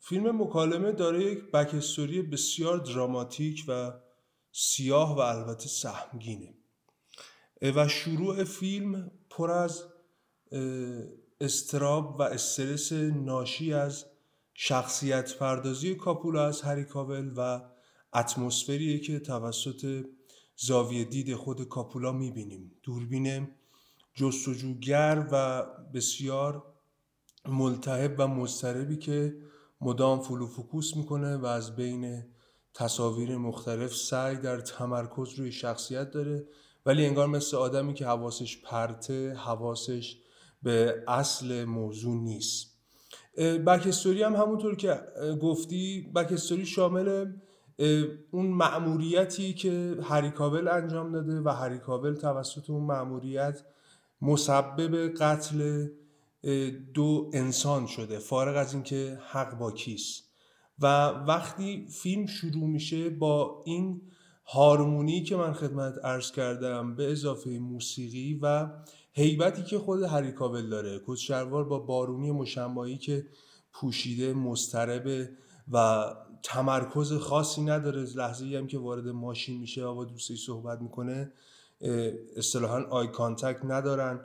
فیلم 0.00 0.42
مکالمه 0.42 0.92
داره 0.92 1.24
یک 1.24 1.50
بکستوری 1.50 2.22
بسیار 2.22 2.78
دراماتیک 2.78 3.64
و 3.68 3.92
سیاه 4.52 5.16
و 5.16 5.18
البته 5.18 5.68
سهمگینه. 5.68 6.54
و 7.62 7.88
شروع 7.88 8.44
فیلم 8.44 9.10
پر 9.30 9.50
از 9.50 9.82
استراب 11.40 12.20
و 12.20 12.22
استرس 12.22 12.92
ناشی 12.92 13.72
از 13.72 14.04
شخصیت 14.54 15.34
پردازی 15.34 15.94
کاپولا 15.94 16.46
از 16.46 16.62
هریکاول 16.62 17.32
و 17.36 17.62
اتمسفریه 18.14 18.98
که 18.98 19.18
توسط 19.18 20.04
زاویه 20.56 21.04
دید 21.04 21.34
خود 21.34 21.68
کاپولا 21.68 22.12
می‌بینیم. 22.12 22.72
دوربین 22.82 23.48
جستجوگر 24.14 25.28
و 25.32 25.66
بسیار 25.94 26.62
ملتهب 27.48 28.14
و 28.18 28.26
مضطربی 28.26 28.96
که 28.96 29.36
مدام 29.80 30.22
فلو 30.22 30.46
فکوس 30.46 30.96
می‌کنه 30.96 31.36
و 31.36 31.46
از 31.46 31.76
بین 31.76 32.24
تصاویر 32.74 33.36
مختلف 33.36 33.94
سعی 33.94 34.36
در 34.36 34.60
تمرکز 34.60 35.34
روی 35.34 35.52
شخصیت 35.52 36.10
داره 36.10 36.46
ولی 36.86 37.06
انگار 37.06 37.26
مثل 37.26 37.56
آدمی 37.56 37.94
که 37.94 38.06
حواسش 38.06 38.62
پرته 38.62 39.34
حواسش 39.34 40.18
به 40.64 41.04
اصل 41.08 41.64
موضوع 41.64 42.16
نیست. 42.22 42.74
بکستوری 43.66 44.22
هم 44.22 44.36
همونطور 44.36 44.76
که 44.76 45.00
گفتی 45.42 46.12
بکستوری 46.14 46.66
شامل 46.66 47.32
اون 48.30 48.46
مأموریتی 48.46 49.54
که 49.54 49.96
هریکاول 50.02 50.68
انجام 50.68 51.12
داده 51.12 51.40
و 51.40 51.48
هریکاول 51.48 52.14
توسط 52.14 52.70
اون 52.70 52.84
مأموریت 52.84 53.62
مسبب 54.22 55.14
قتل 55.20 55.86
دو 56.94 57.30
انسان 57.34 57.86
شده 57.86 58.18
فارغ 58.18 58.56
از 58.56 58.74
اینکه 58.74 59.18
حق 59.26 59.58
با 59.58 59.72
کیست. 59.72 60.24
و 60.78 60.86
وقتی 61.08 61.86
فیلم 61.90 62.26
شروع 62.26 62.68
میشه 62.68 63.10
با 63.10 63.62
این 63.66 64.02
هارمونی 64.46 65.22
که 65.22 65.36
من 65.36 65.52
خدمت 65.52 66.04
عرض 66.04 66.32
کردم 66.32 66.94
به 66.94 67.12
اضافه 67.12 67.50
موسیقی 67.50 68.38
و 68.42 68.70
هیبتی 69.16 69.62
که 69.62 69.78
خود 69.78 70.02
هریکاول 70.02 70.68
داره. 70.68 71.00
کچشلوار 71.06 71.64
با 71.64 71.78
بارونی 71.78 72.30
مشمایی 72.30 72.98
که 72.98 73.26
پوشیده 73.72 74.32
مستربه 74.32 75.30
و 75.72 76.04
تمرکز 76.42 77.12
خاصی 77.12 77.62
نداره. 77.62 78.02
لحظه 78.02 78.44
هم 78.44 78.66
که 78.66 78.78
وارد 78.78 79.08
ماشین 79.08 79.60
میشه 79.60 79.84
و 79.84 79.94
با 79.94 80.04
دوستی 80.04 80.36
صحبت 80.36 80.80
می‌کنه 80.80 81.32
اصطلاحا 82.36 82.82
eye 82.82 83.06
contact 83.06 83.64
ندارن. 83.64 84.20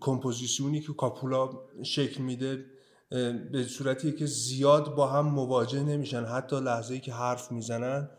کمپوزیسیونی 0.00 0.80
که 0.80 0.92
کاپولا 0.92 1.50
شکل 1.82 2.22
میده 2.22 2.64
به 3.52 3.66
صورتی 3.68 4.12
که 4.12 4.26
زیاد 4.26 4.94
با 4.94 5.06
هم 5.06 5.26
مواجه 5.26 5.82
نمیشن. 5.82 6.24
حتی 6.24 6.60
لحظه 6.60 6.94
ای 6.94 7.00
که 7.00 7.12
حرف 7.12 7.52
می‌زنن 7.52 8.10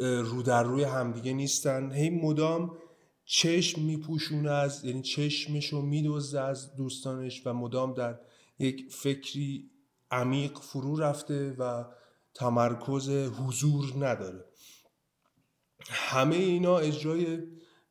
رو 0.00 0.42
در 0.42 0.62
روی 0.62 0.84
همدیگه 0.84 1.32
نیستن. 1.32 1.92
هی 1.92 2.10
مدام 2.10 2.76
چشم 3.26 3.82
میپوشونه 3.82 4.50
از 4.50 4.84
یعنی 4.84 5.02
چشمش 5.02 5.72
رو 5.72 5.82
میدوزه 5.82 6.40
از 6.40 6.76
دوستانش 6.76 7.46
و 7.46 7.52
مدام 7.52 7.94
در 7.94 8.18
یک 8.58 8.92
فکری 8.92 9.70
عمیق 10.10 10.58
فرو 10.58 10.96
رفته 10.96 11.52
و 11.58 11.84
تمرکز 12.34 13.08
حضور 13.08 14.06
نداره. 14.06 14.44
همه 15.88 16.36
اینا 16.36 16.78
اجرای 16.78 17.38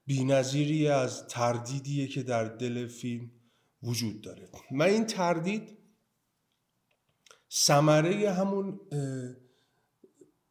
بینظیری 0.06 0.88
از 0.88 1.28
تردیدیه 1.28 2.08
که 2.08 2.24
در 2.24 2.44
دل 2.46 2.88
فیلم 2.88 3.32
وجود 3.84 4.22
داره. 4.22 4.50
من 4.72 4.86
این 4.86 5.06
تردید 5.06 5.78
ثمره 7.52 8.32
همون 8.32 8.80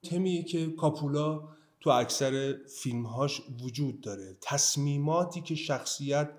تمیه 0.03 0.43
که 0.43 0.71
کاپولا 0.71 1.54
تو 1.85 1.91
اکثر 1.91 2.55
فیلمهاش 2.69 3.43
وجود 3.63 4.01
داره. 4.01 4.37
تصمیماتی 4.41 5.41
که 5.41 5.55
شخصیت 5.55 6.31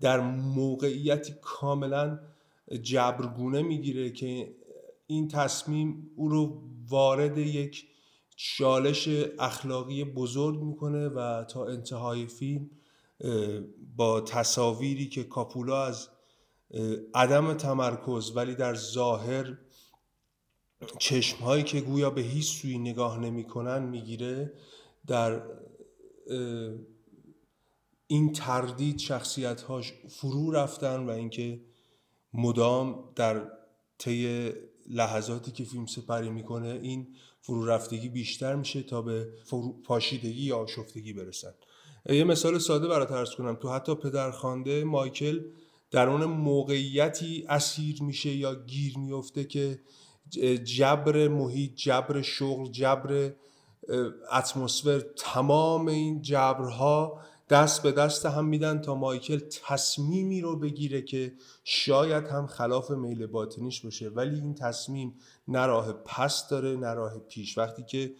در 0.00 0.20
موقعیتی 0.30 1.34
کاملا 1.42 2.20
جبرگونه 2.82 3.62
می‌گیره 3.62 4.10
که 4.10 4.54
این 5.06 5.28
تصمیم 5.28 6.10
او 6.16 6.28
رو 6.28 6.62
وارد 6.88 7.38
یک 7.38 7.86
چالش 8.36 9.08
اخلاقی 9.38 10.04
بزرگ 10.04 10.62
می‌کنه 10.62 11.08
و 11.08 11.44
تا 11.44 11.66
انتهای 11.66 12.26
فیلم 12.26 12.70
با 13.96 14.20
تصاویری 14.20 15.08
که 15.08 15.24
کاپولا 15.24 15.84
از 15.84 16.08
عدم 17.14 17.54
تمرکز 17.54 18.36
ولی 18.36 18.54
در 18.54 18.74
ظاهر 18.74 19.58
چشم 20.98 21.38
هایی 21.38 21.62
که 21.62 21.80
گویا 21.80 22.10
به 22.10 22.20
هیچ 22.20 22.60
سوی 22.60 22.78
نگاه 22.78 23.18
نمی‌کنن 23.20 23.82
می‌گیره 23.82 24.52
در 25.08 25.42
این 28.06 28.32
تردید 28.32 28.98
شخصیت 28.98 29.60
هاش 29.60 29.92
فرو 30.08 30.50
رفتن 30.50 31.06
و 31.06 31.10
اینکه 31.10 31.60
مدام 32.32 33.12
در 33.16 33.50
طی 33.98 34.52
لحظاتی 34.90 35.50
که 35.50 35.64
فیلم 35.64 35.86
سپری 35.86 36.30
می‌کنه 36.30 36.80
این 36.82 37.06
فرو 37.40 37.66
رفتگی 37.66 38.08
بیشتر 38.08 38.54
میشه 38.54 38.82
تا 38.82 39.02
به 39.02 39.28
فرو 39.44 39.82
پاشیدگی 39.82 40.42
یا 40.42 40.58
آشفتگی 40.58 41.12
برسن. 41.12 41.54
یه 42.08 42.24
مثال 42.24 42.58
ساده 42.58 42.88
برات 42.88 43.12
عرض 43.12 43.34
کنم. 43.34 43.54
تو 43.54 43.68
حتی 43.68 43.94
پدرخوانده 43.94 44.84
مایکل 44.84 45.40
در 45.90 46.08
اون 46.08 46.24
موقعیتی 46.24 47.44
اسیر 47.48 48.02
میشه 48.02 48.30
یا 48.30 48.54
گیر 48.54 48.98
میفته 48.98 49.44
که 49.44 49.80
جبر 50.64 51.28
محیط 51.28 51.74
جبر 51.74 52.22
شغل 52.22 52.70
جبر 52.70 53.32
اتمسفر 54.32 55.00
تمام 55.16 55.88
این 55.88 56.22
جبرها 56.22 57.20
دست 57.50 57.82
به 57.82 57.92
دست 57.92 58.26
هم 58.26 58.44
میدن 58.44 58.80
تا 58.80 58.94
مایکل 58.94 59.40
تصمیمی 59.66 60.40
رو 60.40 60.56
بگیره 60.56 61.02
که 61.02 61.32
شاید 61.64 62.24
هم 62.24 62.46
خلاف 62.46 62.90
میل 62.90 63.26
باطنیش 63.26 63.80
باشه. 63.80 64.08
ولی 64.08 64.40
این 64.40 64.54
تصمیم 64.54 65.14
نه 65.48 65.66
راه 65.66 65.92
پس 65.92 66.48
داره 66.48 66.76
نه 66.76 66.94
راه 66.94 67.18
پیش. 67.18 67.58
وقتی 67.58 67.82
که 67.82 68.14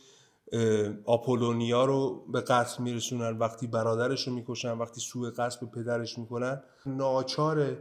آپولونیا 1.05 1.85
رو 1.85 2.25
به 2.33 2.41
قتل 2.41 2.83
میرسونن 2.83 3.39
وقتی 3.39 3.67
برادرش 3.67 4.29
رو 4.29 4.35
می‌کشن 4.35 4.79
وقتی 4.79 5.01
سوء 5.01 5.31
قصد 5.31 5.61
به 5.61 5.67
پدرش 5.67 6.19
می‌کنن 6.19 6.63
ناچار 6.87 7.77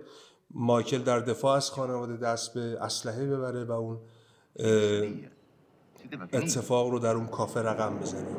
مایکل 0.51 0.97
در 0.97 1.19
دفاع 1.19 1.55
از 1.55 1.71
خانواده 1.71 2.17
دست 2.17 2.53
به 2.53 2.77
اسلحه 2.81 3.25
ببره 3.25 3.63
و 3.63 3.71
اون 3.71 3.99
اتفاق 6.33 6.89
رو 6.89 6.99
در 6.99 7.15
اون 7.15 7.27
کافه 7.27 7.59
رقم 7.59 7.97
بزنه 7.99 8.35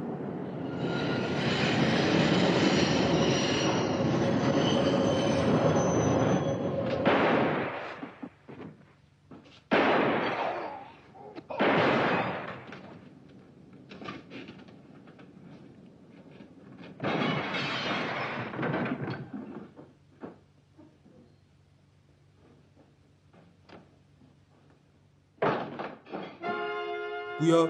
گویا 27.40 27.68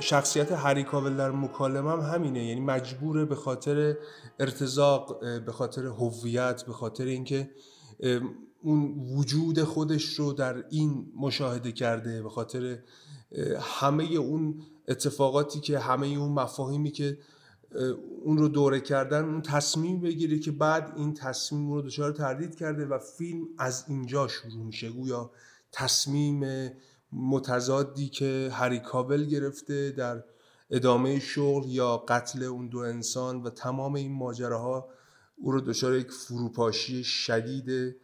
شخصیت 0.00 0.52
هری 0.52 0.84
کاول 0.84 1.16
در 1.16 1.30
مکالمه 1.30 1.90
هم 1.90 2.00
همینه. 2.00 2.44
یعنی 2.44 2.60
مجبوره 2.60 3.24
به 3.24 3.34
خاطر 3.34 3.96
ارتزاق 4.40 5.20
به 5.20 5.52
خاطر 5.52 5.86
هویت 5.86 6.62
به 6.62 6.72
خاطر 6.72 7.04
اینکه 7.04 7.50
اون 8.62 8.94
وجود 9.16 9.62
خودش 9.62 10.04
رو 10.14 10.32
در 10.32 10.64
این 10.70 11.12
مشاهده 11.16 11.72
کرده 11.72 12.22
به 12.22 12.28
خاطر 12.28 12.78
همه 13.60 14.04
اون 14.04 14.60
اتفاقاتی 14.88 15.60
که 15.60 15.78
همه 15.78 16.06
اون 16.06 16.32
مفاهیمی 16.32 16.90
که 16.90 17.18
اون 18.24 18.38
رو 18.38 18.48
دوره 18.48 18.80
کردن 18.80 19.24
اون 19.24 19.42
تصمیم 19.42 20.00
بگیره 20.00 20.38
که 20.38 20.50
بعد 20.50 20.92
این 20.96 21.14
تصمیم 21.14 21.72
رو 21.72 21.82
دچار 21.82 22.12
تردید 22.12 22.54
کرده 22.54 22.86
و 22.86 22.98
فیلم 22.98 23.44
از 23.58 23.84
اینجا 23.88 24.28
شروع 24.28 24.64
میشه. 24.64 24.90
گویا 24.90 25.30
تصمیم 25.72 26.70
متضادی 27.12 28.08
که 28.08 28.50
هری 28.52 28.80
کاول 28.80 29.26
گرفته 29.26 29.90
در 29.90 30.24
ادامه 30.70 31.20
شغل 31.20 31.68
یا 31.68 31.96
قتل 31.96 32.42
اون 32.42 32.68
دو 32.68 32.78
انسان 32.78 33.42
و 33.42 33.50
تمام 33.50 33.94
این 33.94 34.12
ماجراها 34.12 34.88
او 35.36 35.52
رو 35.52 35.60
دچار 35.60 35.96
یک 35.96 36.10
فروپاشی 36.10 37.04
شدید 37.04 37.96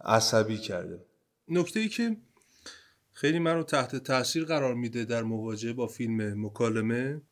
عصبی 0.00 0.58
کرده. 0.58 1.04
نکته 1.48 1.80
ای 1.80 1.88
که 1.88 2.16
خیلی 3.12 3.38
من 3.38 3.54
رو 3.54 3.62
تحت 3.62 3.96
تاثیر 3.96 4.44
قرار 4.44 4.74
میده 4.74 5.04
در 5.04 5.22
مواجهه 5.22 5.72
با 5.72 5.86
فیلم 5.86 6.46
مکالمه 6.46 7.22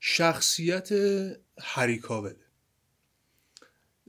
شخصیت 0.00 0.88
هری 1.58 1.98
کاول. 1.98 2.34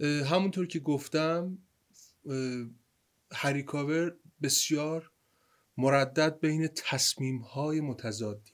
همونطور 0.01 0.67
که 0.67 0.79
گفتم 0.79 1.57
هری 3.31 3.63
کاور 3.63 4.15
بسیار 4.41 5.11
مردد 5.77 6.39
بین 6.39 6.67
تصمیم 6.67 7.37
های 7.37 7.81
متضادی 7.81 8.51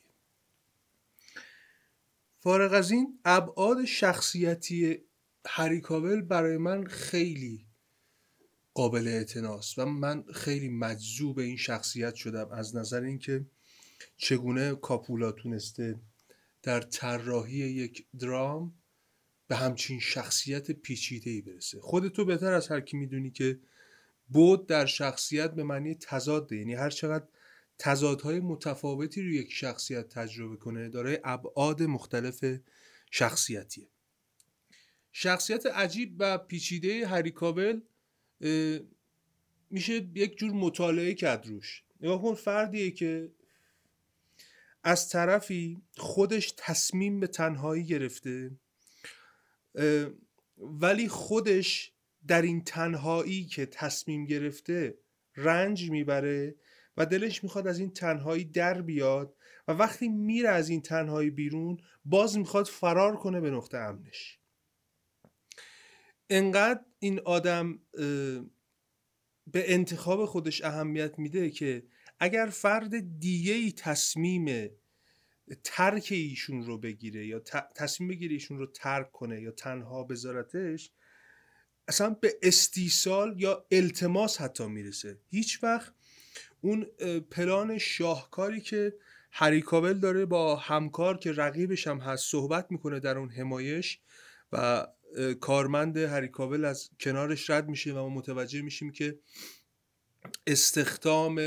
فارغ 2.40 2.74
از 2.74 2.92
این 2.92 3.20
ابعاد 3.26 3.86
شخصیتی 3.86 4.98
هری 5.46 5.82
کاول 5.82 6.22
برای 6.22 6.58
من 6.58 6.86
خیلی 6.86 7.66
قابل 8.74 9.08
اعتناست 9.08 9.80
و 9.80 9.86
من 9.86 10.24
خیلی 10.34 10.70
مجذوب 10.70 11.40
این 11.40 11.58
شخصیت 11.58 12.16
شدم. 12.16 12.50
از 12.52 12.76
نظر 12.76 13.02
اینکه 13.02 13.46
چگونه 14.18 14.76
کاپولا 14.76 15.32
تونسته 15.32 16.00
در 16.64 16.82
طراحی 16.82 17.58
یک 17.58 18.06
درام 18.20 18.74
به 19.48 19.56
همچین 19.56 20.00
شخصیت 20.00 20.72
پیچیده‌ای 20.72 21.42
برسه. 21.42 21.80
خودتو 21.82 22.26
بهتر 22.26 22.54
از 22.54 22.68
هر 22.68 22.82
کی 22.82 22.98
می‌دونی 22.98 23.32
که 23.32 23.60
بود 24.32 24.68
در 24.68 24.86
شخصیت 24.86 25.52
به 25.52 25.64
معنی 25.64 25.96
تضاده 25.96 26.56
یعنی 26.56 26.74
هر 26.74 26.90
چقدر 26.90 27.26
تضادهای 27.80 28.40
متفاوتی 28.40 29.22
روی 29.22 29.36
یک 29.36 29.54
شخصیت 29.54 30.10
تجربه 30.10 30.56
کنه 30.56 30.90
دارای 30.90 31.20
ابعاد 31.24 31.84
مختلف 31.84 32.46
شخصیتیه. 33.12 33.88
شخصیت 35.12 35.66
عجیب 35.66 36.16
و 36.20 36.38
پیچیده 36.38 37.08
هری 37.08 37.32
کابل 37.32 37.82
میشه 39.70 39.94
یک 40.16 40.38
جور 40.38 40.52
مطالعه 40.52 41.14
کرد 41.14 41.48
روش. 41.48 41.84
نگاه 42.02 42.22
کن 42.22 42.34
فردیه 42.34 42.92
که 42.92 43.32
از 44.84 45.10
طرفی 45.10 45.82
خودش 45.98 46.54
تصمیم 46.58 47.20
به 47.20 47.28
تنهایی 47.28 47.84
گرفته 47.84 48.52
ولی 50.58 51.08
خودش 51.08 51.92
در 52.28 52.42
این 52.42 52.64
تنهایی 52.64 53.46
که 53.46 53.66
تصمیم 53.66 54.26
گرفته 54.26 54.98
رنج 55.36 55.92
می‌بره 55.92 56.56
و 56.98 57.06
دلش 57.06 57.44
می‌خواد 57.44 57.68
از 57.68 57.80
این 57.80 57.94
تنهایی 57.94 58.46
در 58.46 58.82
بیاد 58.82 59.36
و 59.68 59.72
وقتی 59.72 60.10
میره 60.10 60.50
از 60.50 60.70
این 60.70 60.82
تنهایی 60.82 61.30
بیرون 61.30 61.78
باز 62.06 62.38
می‌خواد 62.38 62.66
فرار 62.66 63.18
کنه 63.18 63.42
به 63.42 63.52
نقطه 63.52 63.78
امنش. 63.78 64.40
انقدر 66.30 66.82
این 67.00 67.20
آدم 67.20 67.80
به 69.48 69.74
انتخاب 69.74 70.26
خودش 70.26 70.64
اهمیت 70.64 71.20
میده 71.20 71.50
که 71.50 71.84
اگر 72.20 72.46
فرد 72.46 73.20
دیگه 73.20 73.54
ای 73.54 73.72
تصمیم 73.72 74.70
ترک 75.64 76.08
ایشون 76.12 76.64
رو 76.64 76.78
بگیره 76.78 77.28
یا 77.28 77.40
تصمیم 77.76 78.10
بگیره 78.10 78.34
ایشون 78.34 78.58
رو 78.58 78.66
ترک 78.66 79.12
کنه 79.12 79.42
یا 79.42 79.52
تنها 79.52 80.04
بذارتش 80.04 80.92
اصلا 81.92 82.10
به 82.10 82.38
استیصال 82.42 83.36
یا 83.38 83.66
التماس 83.72 84.42
حتی 84.42 84.68
می‌رسه. 84.68 85.18
هیچ 85.30 85.64
وقت 85.64 85.94
اون 86.62 86.86
پلان 87.32 87.78
شاهکاری 87.78 88.62
که 88.62 88.94
هری 89.32 89.62
کابل 89.62 89.94
داره 89.94 90.26
با 90.26 90.56
همکار 90.56 91.18
که 91.18 91.32
رقیبش 91.32 91.88
هم 91.88 92.00
هست 92.00 92.32
صحبت 92.32 92.68
می‌کنه 92.70 93.00
در 93.00 93.18
اون 93.18 93.30
حمایش 93.30 94.00
و 94.52 94.88
کارمند 95.42 95.98
هری 95.98 96.28
کابل 96.28 96.66
از 96.66 96.90
کنارش 97.00 97.50
رد 97.50 97.70
میشه 97.70 97.94
و 97.94 97.96
ما 97.96 98.10
متوجه 98.10 98.62
میشیم 98.62 98.92
که 98.92 99.20
استخدام 100.48 101.42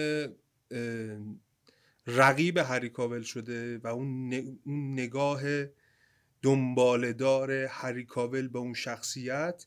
رقیب 2.07 2.59
هری 2.59 2.89
کابل 2.89 3.23
شده 3.23 3.79
و 3.79 3.87
اون, 3.87 4.35
نگاه 4.67 5.43
دنبالدار 6.43 7.53
هری 7.53 8.05
کابل 8.05 8.49
به 8.49 8.59
اون 8.59 8.75
شخصیت 8.75 9.67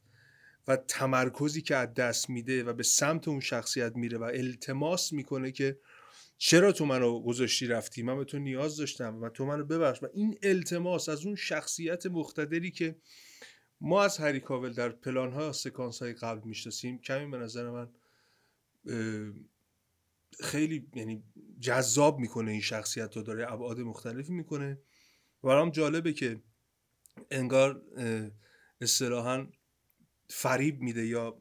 و 0.67 0.75
تمرکزی 0.75 1.61
که 1.61 1.75
از 1.75 1.93
دست 1.93 2.29
میده 2.29 2.63
و 2.63 2.73
به 2.73 2.83
سمت 2.83 3.27
اون 3.27 3.39
شخصیت 3.39 3.95
میره 3.95 4.17
و 4.17 4.23
التماس 4.23 5.13
می‌کنه 5.13 5.51
که 5.51 5.79
چرا 6.37 6.71
تو 6.71 6.85
منو 6.85 7.19
گذاشتی 7.19 7.67
رفتی؟ 7.67 8.03
من 8.03 8.17
به 8.17 8.25
تو 8.25 8.39
نیاز 8.39 8.77
داشتم 8.77 9.21
و 9.21 9.29
تو 9.29 9.45
منو 9.45 9.65
ببخش. 9.65 10.03
و 10.03 10.07
این 10.13 10.37
التماس 10.43 11.09
از 11.09 11.25
اون 11.25 11.35
شخصیت 11.35 12.05
مقتدری 12.05 12.71
که 12.71 12.95
ما 13.81 14.03
از 14.03 14.17
هری 14.17 14.39
کاول 14.39 14.73
در 14.73 14.89
پلان 14.89 15.31
ها 15.31 15.51
سکانس 15.51 16.01
های 16.01 16.13
قبل 16.13 16.47
می‌شناسیم 16.47 16.97
کمی 17.01 17.31
به 17.31 17.37
نظر 17.37 17.69
من 17.69 17.89
خیلی 20.39 20.87
یعنی 20.95 21.23
جذاب 21.59 22.19
می‌کنه 22.19 22.51
این 22.51 22.61
شخصیت 22.61 23.17
رو 23.17 23.23
داره 23.23 23.51
ابعاد 23.53 23.79
مختلفی 23.79 24.33
می‌کنه. 24.33 24.77
برام 25.43 25.69
جالبه 25.69 26.13
که 26.13 26.41
انگار 27.31 27.81
اصطلاحا 28.81 29.47
فریب 30.27 30.81
میده 30.81 31.05
یا 31.05 31.37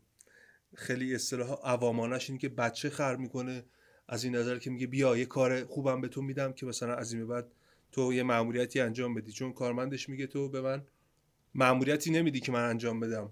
خیلی 0.74 1.14
اصطلاح 1.14 1.58
عوامانش 1.64 2.30
اینه 2.30 2.40
که 2.40 2.48
بچه 2.48 2.90
خر 2.90 3.16
می‌کنه. 3.16 3.64
از 4.08 4.24
این 4.24 4.36
نظر 4.36 4.58
که 4.58 4.70
میگه 4.70 4.86
بیا 4.86 5.16
یه 5.16 5.24
کار 5.24 5.64
خوبم 5.64 6.00
به 6.00 6.08
تو 6.08 6.22
میدم 6.22 6.52
که 6.52 6.66
مثلا 6.66 6.94
از 6.94 7.12
این 7.12 7.26
به 7.26 7.34
بعد 7.34 7.52
تو 7.92 8.12
یه 8.12 8.22
مأموریتی 8.22 8.80
انجام 8.80 9.14
بدی. 9.14 9.32
چون 9.32 9.52
کارمندش 9.52 10.08
میگه 10.08 10.26
تو 10.26 10.48
به 10.48 10.60
من 10.60 10.84
مأموریتی 11.54 12.10
نمیدی 12.10 12.40
که 12.40 12.52
من 12.52 12.68
انجام 12.68 13.00
بدم. 13.00 13.30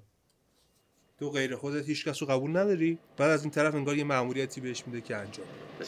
تو 1.18 1.30
غیر 1.30 1.56
خودت 1.56 1.86
هیچ 1.86 2.08
کس 2.08 2.22
رو 2.22 2.28
قبول 2.28 2.56
نداری. 2.56 2.98
بعد 3.16 3.30
از 3.30 3.42
این 3.42 3.50
طرف 3.50 3.74
انگار 3.74 3.96
یه 3.96 4.04
مأموریتی 4.04 4.60
بهش 4.60 4.86
میده 4.86 5.00
که 5.00 5.16
انجام 5.16 5.46
بده. 5.46 5.84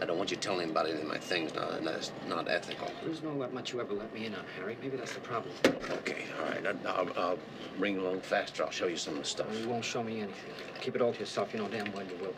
I, 0.00 0.04
don't 0.06 0.18
want 0.18 0.30
you 0.30 0.36
telling 0.36 0.70
about 0.70 0.86
any 0.88 1.00
of 1.00 1.06
my 1.06 1.18
things. 1.18 1.54
No, 1.54 1.80
that's 1.80 2.12
not 2.28 2.48
ethical. 2.48 2.90
There's 3.04 3.22
no 3.22 3.38
that 3.40 3.52
much 3.52 3.72
you 3.72 3.80
ever 3.80 3.94
let 3.94 4.12
me 4.14 4.26
in 4.26 4.34
on, 4.34 4.44
Harry. 4.56 4.76
Maybe 4.82 4.96
that's 4.96 5.14
the 5.14 5.20
problem. 5.20 5.52
Okay, 5.98 6.22
all 6.38 6.46
right. 6.50 6.64
I, 6.66 6.72
I'll, 6.88 7.10
I'll 7.22 7.38
bring 7.78 7.94
you 7.94 8.02
along 8.06 8.20
faster. 8.20 8.64
I'll 8.64 8.70
show 8.70 8.86
you 8.86 8.96
some 8.96 9.14
of 9.14 9.22
the 9.24 9.28
stuff. 9.36 9.46
You 9.60 9.68
won't 9.68 9.84
show 9.84 10.02
me 10.02 10.20
anything. 10.20 10.52
Keep 10.80 10.96
it 10.96 11.02
all 11.02 11.12
to 11.12 11.20
yourself. 11.20 11.52
You 11.52 11.60
know 11.60 11.68
damn 11.68 11.92
well 11.92 12.06
you 12.12 12.18
will. 12.22 12.36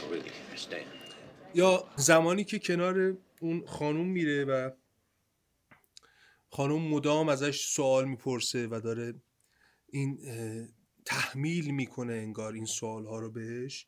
I 0.00 0.10
really, 0.10 0.32
Stan. 0.56 0.86
یا 1.54 1.84
زمانی 1.96 2.44
که 2.44 2.58
کنار 2.58 3.16
اون 3.40 3.66
خانوم 3.66 4.06
میره 4.06 4.44
و 4.44 4.70
خانوم 6.50 6.88
مدام 6.88 7.28
ازش 7.28 7.66
سوال 7.66 8.04
می‌پرسه 8.08 8.66
و 8.70 8.80
داره 8.84 9.14
این 9.92 10.18
تحمیل 11.04 11.70
می‌کنه 11.70 12.12
انگار 12.12 12.52
این 12.52 12.64
سوال 12.64 13.06
ها 13.06 13.18
رو 13.18 13.30
بهش 13.30 13.86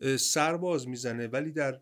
اه، 0.00 0.16
سر 0.16 0.56
باز 0.56 0.88
می‌زنه. 0.88 1.26
ولی 1.26 1.52
در 1.52 1.80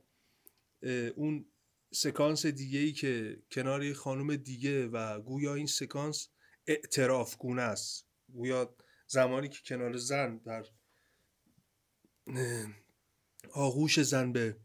اون 1.14 1.46
سکانس 1.92 2.46
دیگه 2.46 2.78
ای 2.78 2.92
که 2.92 3.42
کنار 3.50 3.84
یه 3.84 3.94
خانوم 3.94 4.36
دیگه 4.36 4.86
و 4.86 5.20
گویا 5.20 5.54
این 5.54 5.66
سکانس 5.66 6.28
اعتراف 6.66 7.36
گونه 7.36 7.62
است. 7.62 8.06
گویا 8.32 8.76
زمانی 9.06 9.48
که 9.48 9.58
کنار 9.64 9.96
زن 9.96 10.38
در 10.38 10.64
آغوش 13.52 14.00
زن 14.00 14.32
به 14.32 14.56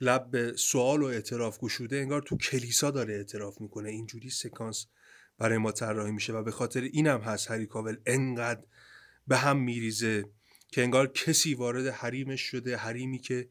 لب 0.00 0.30
به 0.30 0.52
سوال 0.56 1.02
و 1.02 1.06
اعتراف 1.06 1.58
گشوده 1.58 1.96
انگار 1.96 2.22
تو 2.22 2.36
کلیسا 2.36 2.90
داره 2.90 3.14
اعتراف 3.14 3.60
می‌کنه. 3.60 3.88
اینجوری 3.88 4.30
سکانس 4.30 4.86
برای 5.38 5.58
ما 5.58 5.72
طراحی 5.72 6.12
میشه 6.12 6.32
و 6.32 6.42
به 6.42 6.50
خاطر 6.50 6.80
اینم 6.80 7.20
هست 7.20 7.50
هری 7.50 7.66
کاول 7.66 7.96
انقدر 8.06 8.64
به 9.26 9.36
هم 9.36 9.58
میریزه. 9.58 10.24
که 10.70 10.82
انگار 10.82 11.06
کسی 11.06 11.54
وارد 11.54 11.86
حریمش 11.86 12.40
شده 12.40 12.76
حریمی 12.76 13.18
که 13.18 13.48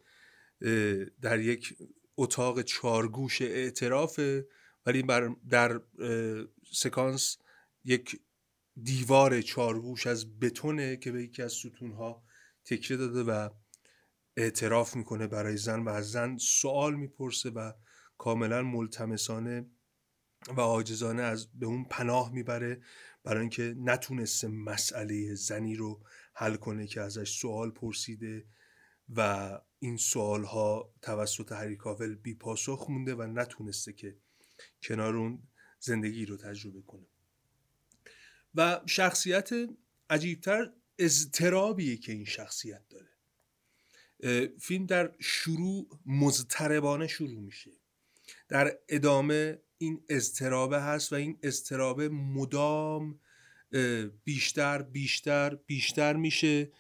در 1.22 1.40
یک 1.40 1.78
اتاق 2.18 2.62
چارگوش 2.62 3.42
اعترافه. 3.42 4.48
ولی 4.86 5.02
بر 5.02 5.36
در 5.50 5.82
سکانس 6.74 7.38
یک 7.84 8.20
دیوار 8.84 9.42
چارگوش 9.42 10.08
از 10.08 10.40
بتونه 10.40 10.98
که 10.98 11.12
به 11.12 11.24
یکی 11.24 11.42
از 11.42 11.52
ستونها 11.54 12.24
تکیه 12.66 12.98
داده 12.98 13.24
و 13.24 13.50
اعتراف 14.38 14.96
می‌کنه 14.96 15.28
برای 15.28 15.58
زن 15.58 15.80
و 15.80 15.90
از 15.90 16.12
زن 16.12 16.38
سوال 16.38 16.96
می‌پرسه 16.96 17.50
و 17.50 17.72
کاملا 18.18 18.62
ملتمسانه 18.62 19.66
و 20.58 20.62
عاجزانه 20.62 21.22
از 21.22 21.60
به 21.60 21.66
اون 21.66 21.86
پناه 21.90 22.34
می‌بره 22.34 22.82
برای 23.24 23.42
اینکه 23.42 23.76
نتونسته 23.78 24.48
مسئله 24.48 25.36
زنی 25.36 25.76
رو 25.76 26.04
حل 26.40 26.56
کنه 26.56 26.88
که 26.88 27.02
ازش 27.02 27.40
سوال 27.40 27.72
پرسیده 27.72 28.46
و 29.16 29.60
این 29.80 29.98
سوال 29.98 30.44
ها 30.44 30.94
توسط 31.02 31.52
هری 31.52 31.76
کاول 31.76 32.16
بی 32.16 32.34
پاسخ 32.34 32.86
مونده 32.90 33.16
و 33.16 33.24
نتونسته 33.24 33.94
که 33.94 34.18
کنار 34.84 35.16
اون 35.16 35.48
زندگی 35.80 36.26
رو 36.26 36.38
تجربه 36.38 36.82
کنه. 36.82 37.06
و 38.56 38.82
شخصیت 38.86 39.50
عجیبتر 40.10 40.72
اضطرابیه 41.00 41.98
که 41.98 42.12
این 42.12 42.26
شخصیت 42.26 42.82
داره. 42.90 43.10
فیلم 44.60 44.86
در 44.86 45.16
شروع 45.20 46.00
مضطربانه 46.06 47.08
شروع 47.08 47.42
میشه. 47.42 47.72
در 48.48 48.80
ادامه 48.90 49.62
این 49.78 50.04
اضطرابه 50.10 50.82
هست 50.82 51.14
و 51.14 51.16
این 51.16 51.40
اضطرابه 51.44 52.10
مدام 52.10 53.20
بیشتر 54.24 54.82
بیشتر 54.82 55.56
بیشتر 55.56 56.16
میشه. 56.16 56.72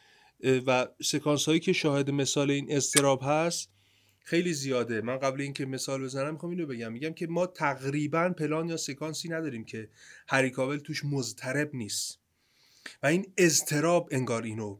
و 0.67 0.88
سکانس 1.04 1.45
هایی 1.45 1.60
که 1.60 1.73
شاهد 1.73 2.10
مثال 2.10 2.52
این 2.52 2.67
اضطراب 2.69 3.21
هست 3.23 3.69
خیلی 4.23 4.54
زیاده. 4.54 5.02
من 5.02 5.17
قبل 5.17 5.41
اینکه 5.41 5.65
مثال 5.65 6.04
بزنم 6.04 6.34
می‌خوام 6.34 6.52
اینو 6.52 6.65
بگم. 6.65 6.91
میگم 6.91 7.13
که 7.13 7.28
ما 7.28 7.47
تقریبا 7.47 8.30
پلان 8.30 8.69
یا 8.69 8.78
سکانسی 8.78 9.30
نداریم 9.30 9.65
که 9.65 9.89
هری 10.28 10.49
کاول 10.49 10.78
توش 10.78 11.06
مضطرب 11.06 11.75
نیست. 11.75 12.19
و 13.04 13.08
این 13.08 13.34
اضطراب 13.38 14.10
انگار 14.12 14.43
اینو 14.43 14.80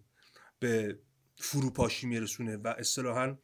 به 0.60 1.00
فروپاشی 1.38 2.08
میرسونه 2.08 2.58
و 2.58 2.68
اصطلاحا 2.78 3.38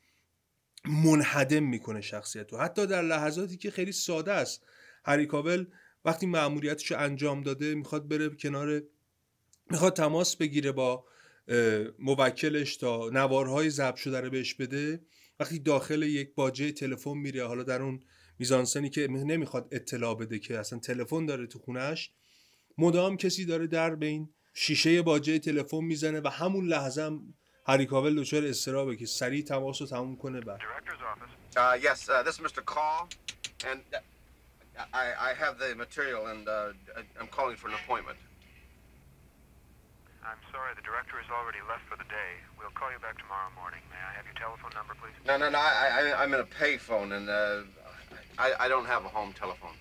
منهدم 0.86 1.64
می‌کنه 1.64 2.02
شخصیت 2.02 2.54
رو 2.54 2.60
حتی 2.60 2.88
در 2.88 3.02
لحظاتی 3.02 3.58
که 3.58 3.72
خیلی 3.72 3.92
ساده 3.92 4.34
است 4.34 4.66
هری 5.06 5.26
کاول 5.26 5.66
وقتی 6.06 6.26
مأموریتش 6.26 6.92
انجام 6.92 7.42
داده 7.42 7.76
می‌خواد 7.76 8.08
بره 8.08 8.30
کنار 8.30 8.84
می‌خواد 9.72 9.94
تماس 9.94 10.36
بگیره 10.36 10.72
با 10.72 11.06
موکلش 12.00 12.78
تا 12.78 13.10
نوارهای 13.10 13.70
ضبط 13.70 13.96
شده 13.96 14.22
رو 14.22 14.30
بهش 14.30 14.54
بده. 14.54 15.02
وقتی 15.40 15.60
داخل 15.60 16.04
یک 16.04 16.36
باجه 16.36 16.72
تلفن 16.72 17.18
میره 17.18 17.48
حالا 17.48 17.64
در 17.64 17.82
اون 17.82 18.04
میزانسنی 18.40 18.90
که 18.90 19.08
نمی‌خواد 19.08 19.68
اطلاع 19.72 20.16
بده 20.16 20.40
که 20.40 20.60
اصلا 20.60 20.80
تلفن 20.80 21.26
داره 21.26 21.48
تو 21.48 21.60
خونش 21.60 22.12
مدام 22.78 23.18
کسی 23.18 23.46
داره 23.46 23.68
در 23.68 23.96
بین 23.96 24.34
شیشه 24.54 25.02
باجه 25.02 25.40
تلفن 25.40 25.84
می‌زنه 25.84 26.22
و 26.22 26.28
همون 26.28 26.68
لحظه 26.68 27.02
هم 27.02 27.34
هری 27.68 27.86
کاول 27.86 28.16
دچار 28.16 28.46
استرابه 28.46 28.96
که 28.96 29.06
سریع 29.06 29.44
تماس 29.44 29.82
رو 29.82 29.88
تموم 29.88 30.18
کنه 30.18 30.42
uh, 30.42 30.46
I, 34.94 35.32
I 35.32 35.34
have 35.40 35.58
the 35.60 35.76
material, 35.76 36.28
and 36.28 36.48
uh, 36.48 36.74
I'm 37.20 37.28
calling 37.28 37.56
for 37.56 37.68
an 37.68 37.76
appointment. 37.76 38.18
I'm 40.26 40.42
sorry, 40.52 40.74
the 40.76 40.82
director 40.82 41.16
has 41.22 41.30
already 41.32 41.62
left 41.70 41.86
for 41.88 41.96
the 41.96 42.08
day. 42.10 42.32
We'll 42.60 42.74
call 42.74 42.92
you 42.92 43.00
back 43.00 43.16
tomorrow 43.22 43.48
morning. 43.56 43.80
May 43.94 44.02
I 44.02 44.12
have 44.18 44.26
your 44.26 44.36
telephone 44.36 44.74
number, 44.74 44.98
please? 44.98 45.14
No, 45.24 45.38
no, 45.38 45.50
no, 45.54 45.60
I, 45.60 46.12
I, 46.12 46.24
I'm 46.24 46.34
in 46.34 46.42
a 46.42 46.50
payphone, 46.50 47.14
and 47.16 47.30
uh, 47.30 47.64
I, 48.38 48.66
I 48.66 48.68
don't 48.68 48.86
have 48.90 49.06
a 49.06 49.10
home 49.10 49.34
telephone. 49.34 49.78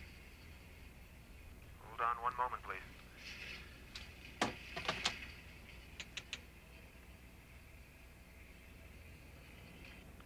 Hold 1.89 2.01
on 2.05 2.15
one 2.23 2.37
moment, 2.37 2.61
please. 2.63 2.85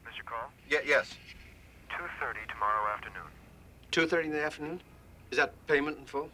Mr. 0.05 0.25
Call, 0.27 0.51
Yeah, 0.69 0.83
yes. 0.85 1.17
2.30 1.95 2.43
tomorrow 2.53 2.91
afternoon. 2.93 3.38
2.30 3.93 4.25
in 4.25 4.33
the 4.33 4.45
afternoon? 4.45 4.81
Is 5.31 5.39
that 5.39 5.51
payment 5.67 5.99
in 5.99 6.07
full? 6.07 6.29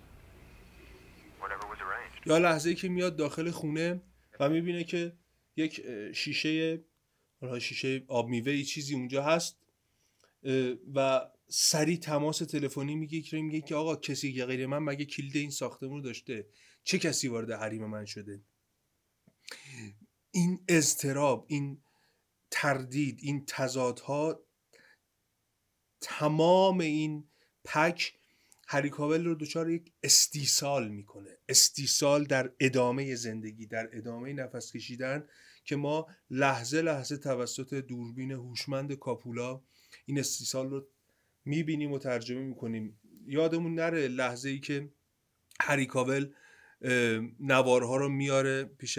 Whatever 1.41 1.67
was 1.73 1.79
arranged. 1.81 2.27
یا 2.27 2.39
لحظه 2.39 2.75
که 2.75 2.89
میاد 2.89 3.17
داخل 3.17 3.51
خونه 3.51 4.03
و 4.41 4.49
می‌بینه 4.49 4.85
که 4.85 5.13
یک 5.57 5.83
شیشه 6.13 6.85
حالا 7.41 7.59
شیشه 7.59 8.05
آب 8.09 8.29
میوه 8.29 8.53
ای 8.53 8.65
چیزی 8.65 8.95
اونجا 8.95 9.23
هست 9.23 9.59
و 10.95 11.21
سریع 11.49 11.97
تماس 11.97 12.39
تلفنی 12.39 12.95
میگه 12.95 13.21
که 13.21 13.37
میگه 13.37 13.61
که 13.61 13.75
آقا 13.75 13.97
کسی 13.97 14.33
که 14.33 14.45
غیر 14.45 14.67
من 14.67 14.79
مگه 14.79 15.05
کلید 15.05 15.37
این 15.37 15.51
ساختمون 15.51 15.97
رو 15.97 16.01
داشته 16.01 16.47
چه 16.85 16.99
کسی 16.99 17.29
وارد 17.29 17.51
حریم 17.51 17.87
من 17.87 18.05
شده 18.05 18.43
این 20.31 20.65
اضطراب 20.69 21.47
این 21.49 21.83
تردید 22.51 23.19
این 23.23 23.45
تضادها 23.47 24.41
تمام 26.01 26.81
این 26.81 27.29
پک 27.65 28.15
هری 28.69 28.91
کاول 28.91 29.25
رو 29.25 29.35
دچار 29.35 29.71
یک 29.71 29.93
استیصال 30.03 30.89
می‌کنه. 30.89 31.39
استیصال 31.49 32.25
در 32.25 32.53
ادامه 32.61 33.15
زندگی 33.15 33.67
در 33.67 33.89
ادامه 33.93 34.33
نفس 34.33 34.73
کشیدن 34.73 35.29
که 35.65 35.77
ما 35.77 36.07
لحظه 36.31 36.83
لحظه 36.83 37.17
توسط 37.17 37.75
دوربین 37.75 38.33
هوشمند 38.33 38.93
کاپولا 38.93 39.63
این 40.07 40.19
استیصال 40.19 40.71
رو 40.71 40.87
می‌بینیم 41.45 41.93
و 41.93 41.99
ترجمه 41.99 42.41
می‌کنیم. 42.41 43.01
یادمون 43.27 43.75
نره 43.75 44.09
لحظه 44.09 44.49
ای 44.49 44.59
که 44.61 44.93
هری 45.61 45.87
کاول 45.87 46.33
نوارها 47.41 47.97
رو 47.97 48.09
میاره 48.09 48.65
پیش 48.65 48.99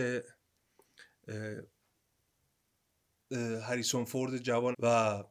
هریسون 3.62 4.06
فورد 4.06 4.38
جوان 4.38 4.74
و 4.80 5.24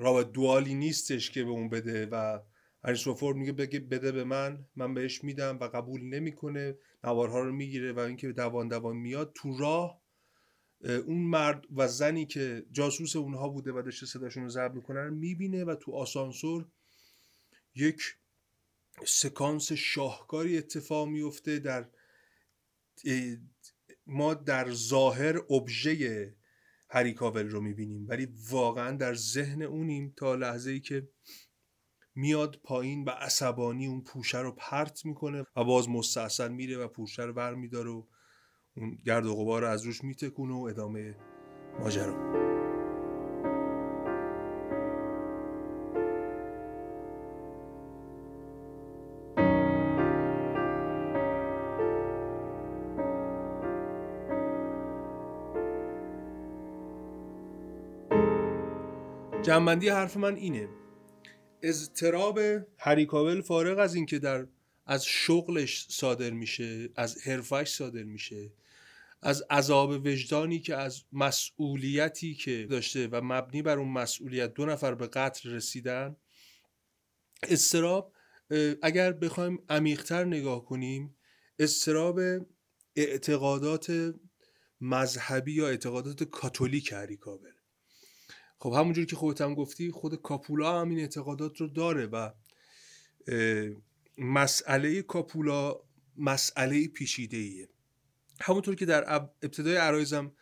رابط 0.00 0.32
دوالی 0.32 0.74
نیستش 0.74 1.30
که 1.30 1.44
به 1.44 1.50
اون 1.50 1.68
بده 1.68 2.06
و 2.06 2.40
هریسون 2.84 3.14
فورد 3.14 3.36
میگه 3.36 3.52
بگه 3.52 3.80
بده 3.80 4.12
به 4.12 4.24
من 4.24 4.66
من 4.76 4.94
بهش 4.94 5.24
میدم 5.24 5.58
و 5.60 5.64
قبول 5.64 6.02
نمی‌کنه 6.02 6.78
نوارها 7.04 7.40
رو 7.40 7.52
می‌گیره 7.52 7.92
و 7.92 7.98
اینکه 7.98 8.32
دوان 8.32 8.68
دوان 8.68 8.96
میاد. 8.96 9.32
تو 9.34 9.58
راه 9.58 10.00
اه، 10.84 10.92
اون 10.92 11.18
مرد 11.18 11.66
و 11.76 11.88
زنی 11.88 12.26
که 12.26 12.66
جاسوس 12.72 13.16
اونها 13.16 13.48
بوده 13.48 13.72
و 13.72 13.82
داشته 13.82 14.06
صداشون 14.06 14.42
رو 14.42 14.48
ضبط 14.48 14.74
می‌کنن 14.74 15.10
می‌بینه 15.10 15.64
و 15.64 15.74
تو 15.74 15.92
آسانسور 15.92 16.66
یک 17.74 18.02
سکانس 19.06 19.72
شاهکاری 19.72 20.58
اتفاق 20.58 21.08
میفته 21.08 21.58
در 21.58 21.88
ما 24.06 24.34
در 24.34 24.70
ظاهر 24.70 25.36
ابژه 25.50 26.34
هری 26.90 27.14
کاول 27.14 27.48
رو 27.48 27.60
می‌بینیم. 27.60 28.06
ولی 28.08 28.28
واقعا 28.50 28.96
در 28.96 29.14
ذهن 29.14 29.62
اونیم 29.62 30.14
تا 30.16 30.34
لحظه 30.34 30.70
ای 30.70 30.80
که 30.80 31.08
میاد 32.14 32.60
پایین 32.64 33.04
و 33.04 33.10
عصبانی 33.10 33.86
اون 33.86 34.00
پوشه 34.00 34.38
رو 34.38 34.52
پرت 34.52 35.04
می‌کنه 35.04 35.44
و 35.56 35.64
باز 35.64 35.88
مستاصل 35.88 36.52
میره 36.52 36.78
و 36.78 36.88
پوشه 36.88 37.22
رو 37.22 37.32
ور 37.32 37.54
میداره 37.54 37.90
و 37.90 38.06
اون 38.76 38.98
گرد 39.06 39.26
و 39.26 39.34
غبار 39.36 39.62
رو 39.62 39.68
از 39.68 39.82
روش 39.82 40.04
میتکونه 40.04 40.54
و 40.54 40.58
ادامه 40.58 41.16
ماجرا. 41.80 42.49
جنبندی 59.50 59.88
حرف 59.88 60.16
من 60.16 60.36
اینه. 60.36 60.68
اضطراب 61.62 62.40
هری 62.78 63.06
کاول 63.06 63.40
فارغ 63.40 63.78
از 63.78 63.94
اینکه 63.94 64.18
در 64.18 64.46
از 64.86 65.04
شغلش 65.04 65.86
صادر 65.88 66.30
میشه 66.30 66.88
از 66.96 67.18
حرفش 67.18 67.68
صادر 67.68 68.02
میشه 68.02 68.52
از 69.22 69.42
عذاب 69.50 69.90
وجدانی 69.90 70.58
که 70.58 70.76
از 70.76 71.02
مسئولیتی 71.12 72.34
که 72.34 72.66
داشته 72.70 73.08
و 73.12 73.20
مبنی 73.24 73.62
بر 73.62 73.78
اون 73.78 73.88
مسئولیت 73.88 74.54
دو 74.54 74.66
نفر 74.66 74.94
به 74.94 75.06
قتل 75.06 75.50
رسیدن 75.50 76.16
استراب 77.42 78.12
اگر 78.82 79.12
بخوایم 79.12 79.62
عمیقتر 79.68 80.24
نگاه 80.24 80.64
کنیم 80.64 81.16
استراب 81.58 82.20
اعتقادات 82.96 84.14
مذهبی 84.80 85.52
یا 85.52 85.68
اعتقادات 85.68 86.24
کاتولیک 86.24 86.92
هری 86.92 87.16
کاول. 87.16 87.59
خب 88.62 88.72
همونجور 88.72 89.04
که 89.04 89.16
خودت 89.16 89.40
هم 89.40 89.54
گفتی 89.54 89.90
خود 89.90 90.22
کاپولا 90.22 90.80
هم 90.80 90.88
این 90.88 91.00
اعتقادات 91.00 91.56
رو 91.60 91.66
داره 91.66 92.06
و 92.06 92.30
مسئله 94.18 95.02
کاپولا 95.02 95.76
مسئله 96.16 96.88
پیچیده 96.88 97.36
ایه 97.36 97.68
همونطور 98.40 98.74
که 98.74 98.86
در 98.86 99.12
ابتدای 99.12 99.76
عرایزم 99.76 100.32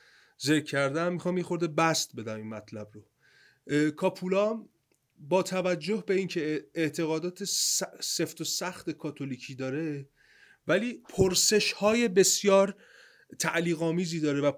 ذکر 0.41 0.65
کردم 0.65 1.13
می‌خوام 1.13 1.39
یه 1.39 1.43
خورده 1.43 1.67
بست 1.67 2.17
بدم 2.17 2.37
این 2.37 2.49
مطلب 2.49 2.89
رو. 2.93 3.05
کاپولا 3.91 4.67
با 5.19 5.43
توجه 5.43 6.05
به 6.07 6.15
اینکه 6.15 6.67
اعتقادات 6.75 7.45
سفت 8.01 8.41
و 8.41 8.45
سخت 8.45 8.91
کاتولیکی 8.91 9.55
داره 9.55 10.09
ولی 10.67 11.03
پرسش 11.09 11.73
های 11.73 12.09
بسیار 12.09 12.77
تعلیق 13.39 13.83
آمیزی 13.83 14.21
داره 14.21 14.41
و 14.41 14.53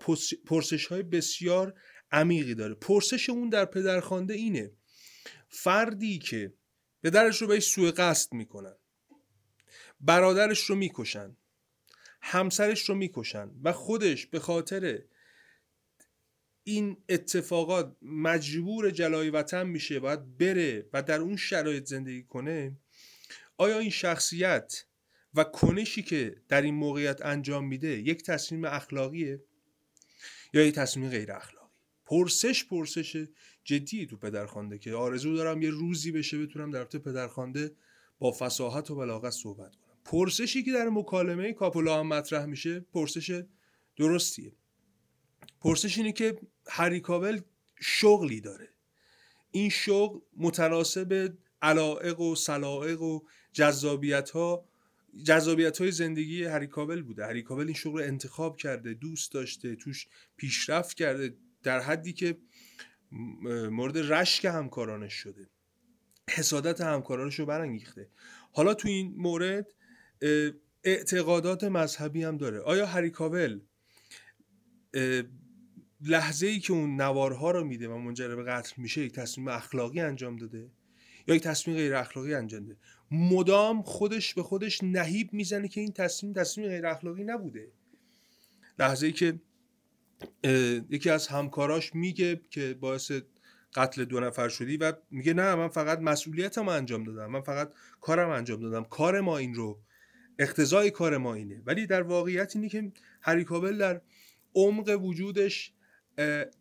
پرسش 0.46 0.86
های 0.86 1.02
بسیار 1.02 1.74
عمیقی 2.12 2.54
داره. 2.54 2.74
پرسش 2.74 3.30
اون 3.30 3.48
در 3.48 3.64
پدرخوانده 3.64 4.34
اینه. 4.34 4.72
فردی 5.48 6.18
که 6.18 6.54
پدرش 7.02 7.42
رو 7.42 7.48
بهش 7.48 7.64
سوء 7.64 7.90
قصد 7.90 8.32
می‌کنن. 8.32 8.74
برادرش 10.00 10.60
رو 10.60 10.76
می‌کشن. 10.76 11.36
همسرش 12.22 12.88
رو 12.88 12.94
می‌کشن 12.94 13.50
و 13.62 13.72
خودش 13.72 14.26
به 14.26 14.40
خاطر 14.40 15.02
این 16.64 16.96
اتفاقات 17.08 17.96
مجبور 18.02 18.90
جلای 18.90 19.30
وطن 19.30 19.66
میشه 19.66 20.00
باید 20.00 20.38
بره 20.38 20.88
و 20.92 21.02
در 21.02 21.20
اون 21.20 21.36
شرایط 21.36 21.84
زندگی 21.84 22.22
کنه. 22.22 22.76
آیا 23.56 23.78
این 23.78 23.90
شخصیت 23.90 24.84
و 25.34 25.44
کنشی 25.44 26.02
که 26.02 26.42
در 26.48 26.62
این 26.62 26.74
موقعیت 26.74 27.24
انجام 27.24 27.66
میده 27.66 27.88
یک 27.88 28.22
تصمیم 28.22 28.64
اخلاقیه 28.64 29.42
یا 30.54 30.62
یک 30.62 30.74
تصمیم 30.74 31.10
غیر 31.10 31.32
اخلاقی 31.32 31.59
پرسش 32.10 32.64
پرسش 32.64 33.26
جدی 33.64 34.06
تو 34.06 34.16
پدرخوانده 34.16 34.78
که 34.78 34.94
آرزو 34.94 35.36
دارم 35.36 35.62
یه 35.62 35.70
روزی 35.70 36.12
بشه 36.12 36.38
بتونم 36.38 36.70
در 36.70 36.84
پدرخوانده 36.84 37.72
با 38.18 38.32
فساحت 38.32 38.90
و 38.90 38.96
بلاغت 38.96 39.30
صحبت 39.30 39.76
کنم. 39.76 39.96
پرسشی 40.04 40.62
که 40.62 40.72
در 40.72 40.88
مکالمه 40.88 41.52
کاپولا 41.52 42.00
هم 42.00 42.06
مطرح 42.06 42.44
میشه 42.44 42.80
پرسش 42.80 43.42
درستیه. 43.96 44.52
پرسش 45.60 45.98
اینه 45.98 46.12
که 46.12 46.38
هری 46.68 47.00
کاول 47.00 47.40
شغلی 47.80 48.40
داره. 48.40 48.68
این 49.50 49.68
شغل 49.68 50.18
متناسب 50.36 51.34
علائق 51.62 52.20
و 52.20 52.34
سلائق 52.34 53.02
و 53.02 53.20
جذابیت 53.52 54.30
ها 54.30 54.68
جذابیت 55.24 55.78
های 55.78 55.92
زندگی 55.92 56.44
هری 56.44 56.66
کاول 56.66 57.02
بوده. 57.02 57.26
هری 57.26 57.42
کاول 57.42 57.64
این 57.64 57.74
شغل 57.74 58.00
رو 58.00 58.06
انتخاب 58.06 58.56
کرده 58.56 58.94
دوست 58.94 59.32
داشته 59.32 59.76
توش 59.76 60.06
پیشرفت 60.36 60.96
کرده. 60.96 61.34
در 61.62 61.80
حدی 61.80 62.12
که 62.12 62.38
مورد 63.70 63.98
رشک 63.98 64.44
همکارانش 64.44 65.14
شده. 65.14 65.48
حسادت 66.30 66.80
همکارانش 66.80 67.38
رو 67.38 67.46
برانگیخته. 67.46 68.08
حالا 68.52 68.74
تو 68.74 68.88
این 68.88 69.14
مورد 69.16 69.74
اعتقادات 70.84 71.64
مذهبی 71.64 72.24
هم 72.24 72.36
داره. 72.36 72.60
آیا 72.60 72.86
هری 72.86 73.10
کاول 73.10 73.60
لحظه 76.00 76.46
ای 76.46 76.60
که 76.60 76.72
اون 76.72 77.00
نوارها 77.00 77.50
رو 77.50 77.64
میده 77.64 77.88
و 77.88 77.98
منجر 77.98 78.36
به 78.36 78.44
قتل 78.44 78.82
میشه 78.82 79.00
یک 79.00 79.12
تصمیم 79.12 79.48
اخلاقی 79.48 80.00
انجام 80.00 80.36
داده؟ 80.36 80.70
یا 81.28 81.34
یک 81.34 81.42
تصمیم 81.42 81.76
غیر 81.76 81.94
اخلاقی 81.94 82.34
انجام 82.34 82.66
داده؟ 82.66 82.80
مدام 83.10 83.82
خودش 83.82 84.34
به 84.34 84.42
خودش 84.42 84.82
نهیب 84.82 85.32
می‌زنه 85.32 85.68
که 85.68 85.80
این 85.80 85.92
تصمیم 85.92 86.32
تصمیم 86.32 86.68
غیر 86.68 86.86
اخلاقی 86.86 87.24
نبوده. 87.24 87.72
لحظه 88.78 89.06
ای 89.06 89.12
که 89.12 89.40
یکی 90.90 91.10
از 91.10 91.26
همکاراش 91.26 91.94
میگه 91.94 92.40
که 92.50 92.74
باعث 92.80 93.12
قتل 93.74 94.04
دو 94.04 94.20
نفر 94.20 94.48
شدی 94.48 94.76
و 94.76 94.92
میگه 95.10 95.34
نه 95.34 95.54
من 95.54 95.68
فقط 95.68 95.98
مسئولیتم 95.98 96.68
انجام 96.68 97.04
دادم. 97.04 97.26
من 97.26 97.40
فقط 97.40 97.72
کارم 98.00 98.30
انجام 98.30 98.60
دادم. 98.60 98.84
کار 98.84 99.20
ما 99.20 99.38
این 99.38 99.54
رو 99.54 99.80
اقتضای 100.38 100.90
کار 100.90 101.16
ما 101.16 101.34
اینه. 101.34 101.62
ولی 101.66 101.86
در 101.86 102.02
واقعیت 102.02 102.56
اینه 102.56 102.68
که 102.68 102.92
هری 103.22 103.44
کابل 103.44 103.78
در 103.78 104.00
عمق 104.54 105.00
وجودش 105.02 105.72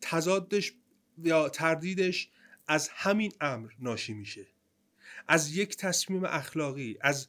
تضادش 0.01 0.73
یا 1.17 1.49
تردیدش 1.49 2.29
از 2.67 2.89
همین 2.93 3.31
امر 3.41 3.69
ناشی 3.79 4.13
میشه. 4.13 4.47
از 5.27 5.55
یک 5.55 5.77
تصمیم 5.77 6.25
اخلاقی 6.25 6.97
از 7.01 7.27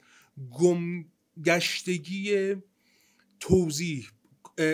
گمگشتگی 0.51 2.57
توضیح 3.41 4.11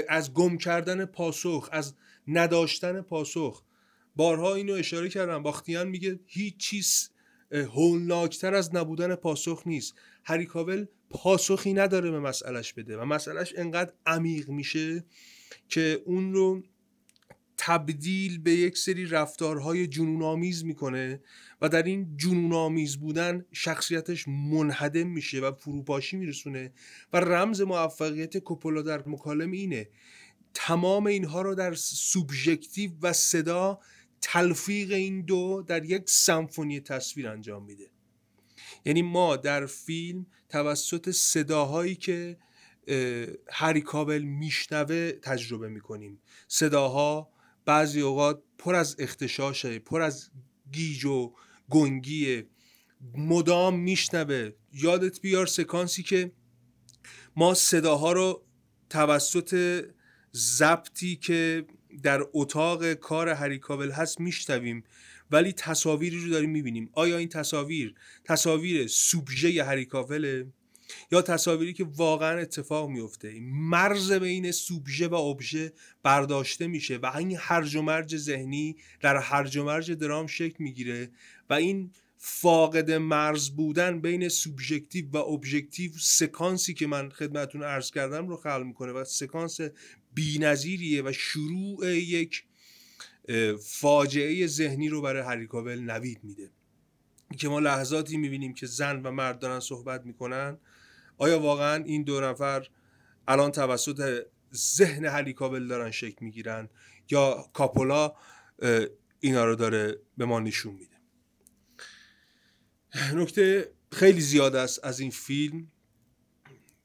از 0.08 0.34
گم 0.34 0.56
کردن 0.56 1.04
پاسخ 1.04 1.68
از 1.72 1.94
نداشتن 2.28 3.00
پاسخ. 3.00 3.62
بارها 4.16 4.54
اینو 4.54 4.72
اشاره 4.72 5.08
کردم. 5.08 5.42
باختیان 5.42 5.88
میگه 5.88 6.20
هیچ 6.26 6.56
چیز 6.56 7.10
هولناکتر 7.52 8.54
از 8.54 8.74
نبودن 8.74 9.14
پاسخ 9.14 9.62
نیست. 9.66 9.94
هری 10.24 10.46
کاول 10.46 10.86
پاسخی 11.10 11.72
نداره 11.72 12.10
به 12.10 12.20
مسئلش 12.20 12.72
بده 12.72 12.98
و 12.98 13.04
مسئلش 13.04 13.52
انقدر 13.56 13.92
عمیق 14.06 14.48
میشه 14.48 15.04
که 15.68 16.02
اون 16.04 16.34
رو 16.34 16.62
تبدیل 17.58 18.38
به 18.38 18.52
یک 18.52 18.78
سری 18.78 19.06
رفتارهای 19.06 19.86
جنون 19.86 20.22
آمیز 20.22 20.64
می‌کنه 20.64 21.20
و 21.60 21.68
در 21.68 21.82
این 21.82 22.16
جنون 22.16 22.52
آمیز 22.52 22.96
بودن 22.96 23.44
شخصیتش 23.52 24.28
منهدم 24.28 25.06
میشه 25.06 25.40
و 25.40 25.52
فروپاشی 25.52 26.16
میرسونه 26.16 26.72
و 27.12 27.20
رمز 27.20 27.60
موفقیت 27.60 28.38
کوپولا 28.38 28.82
در 28.82 29.02
مکالم 29.06 29.50
اینه. 29.50 29.88
تمام 30.54 31.06
اینها 31.06 31.42
رو 31.42 31.54
در 31.54 31.74
سوبژکتیو 31.74 32.90
و 33.02 33.12
صدا 33.12 33.80
تلفیق 34.20 34.92
این 34.92 35.22
دو 35.22 35.64
در 35.66 35.84
یک 35.84 36.02
سمفونی 36.06 36.80
تصویر 36.80 37.28
انجام 37.28 37.64
میده. 37.64 37.90
یعنی 38.84 39.02
ما 39.02 39.36
در 39.36 39.66
فیلم 39.66 40.26
توسط 40.48 41.10
صداهایی 41.10 41.94
که 41.94 42.38
هری 43.50 43.80
کابل 43.80 44.22
میشنوه 44.22 45.12
تجربه 45.12 45.68
می‌کنیم. 45.68 46.18
صداها 46.48 47.35
بعضی 47.66 48.00
اوقات 48.00 48.42
پر 48.58 48.74
از 48.74 48.96
اختشاشه 48.98 49.78
پر 49.78 50.02
از 50.02 50.30
گیج 50.72 51.04
و 51.04 51.32
گنگیه. 51.70 52.46
مدام 53.14 53.80
میشنوه. 53.80 54.50
یادت 54.72 55.20
بیار 55.20 55.46
سکانسی 55.46 56.02
که 56.02 56.32
ما 57.36 57.54
صداها 57.54 58.12
رو 58.12 58.44
توسط 58.90 59.82
ضبطی 60.34 61.16
که 61.16 61.66
در 62.02 62.22
اتاق 62.32 62.92
کار 62.92 63.28
هری 63.28 63.58
کابل 63.58 63.90
هست 63.90 64.20
میشنویم 64.20 64.84
ولی 65.30 65.52
تصاویری 65.52 66.20
رو 66.20 66.30
داریم 66.30 66.50
می‌بینیم. 66.50 66.90
آیا 66.92 67.18
این 67.18 67.28
تصاویر 67.28 67.94
تصاویر 68.24 68.86
سوبژه 68.86 69.64
هری 69.64 69.84
کابله؟ 69.84 70.46
یا 71.12 71.22
تصاویری 71.22 71.72
که 71.72 71.84
واقعا 71.84 72.38
اتفاق 72.38 72.90
میفته 72.90 73.40
مرز 73.40 74.12
بین 74.12 74.50
سوبژه 74.50 75.08
و 75.08 75.14
ابژه 75.14 75.72
برداشته 76.02 76.66
میشه 76.66 76.96
و 76.96 77.06
این 77.16 77.36
هرج 77.40 77.76
و 77.76 77.82
مرج 77.82 78.16
ذهنی 78.16 78.76
در 79.00 79.16
هرج 79.16 79.56
و 79.56 79.64
مرج 79.64 79.92
درام 79.92 80.26
شکل 80.26 80.56
می‌گیره 80.58 81.10
و 81.50 81.54
این 81.54 81.90
فاقد 82.18 82.90
مرز 82.90 83.50
بودن 83.50 84.00
بین 84.00 84.28
سوبژکتیو 84.28 85.10
و 85.10 85.16
ابژکتیو 85.16 85.92
سکانسی 85.98 86.74
که 86.74 86.86
من 86.86 87.10
خدمتون 87.10 87.62
عرض 87.62 87.90
کردم 87.90 88.28
رو 88.28 88.36
خلق 88.36 88.62
می‌کنه 88.66 88.92
و 88.92 89.04
سکانس 89.04 89.60
بینظیریه 90.14 91.02
و 91.02 91.12
شروع 91.12 91.96
یک 91.96 92.44
فاجعه 93.62 94.46
ذهنی 94.46 94.88
رو 94.88 95.02
برای 95.02 95.22
هریکابل 95.22 95.80
نوید 95.80 96.18
میده. 96.22 96.50
که 97.38 97.48
ما 97.48 97.58
لحظاتی 97.58 98.16
می‌بینیم 98.16 98.54
که 98.54 98.66
زن 98.66 99.02
و 99.02 99.10
مرد 99.10 99.38
دارن 99.38 99.60
صحبت 99.60 100.06
می‌کنن 100.06 100.58
آیا 101.18 101.40
واقعا 101.40 101.84
این 101.84 102.02
دو 102.02 102.20
نفر 102.20 102.68
الان 103.28 103.52
توسط 103.52 104.26
ذهن 104.54 105.04
هلیکابل 105.04 105.66
دارن 105.66 105.90
شکل 105.90 106.24
می‌گیرن؟ 106.24 106.68
یا 107.10 107.50
کاپولا 107.52 108.14
اینا 109.20 109.44
رو 109.44 109.54
داره 109.54 110.00
به 110.16 110.24
ما 110.24 110.40
نشون 110.40 110.74
میده؟ 110.74 110.96
نکته 113.14 113.72
خیلی 113.92 114.20
زیاد 114.20 114.56
است 114.56 114.84
از 114.84 115.00
این 115.00 115.10
فیلم. 115.10 115.72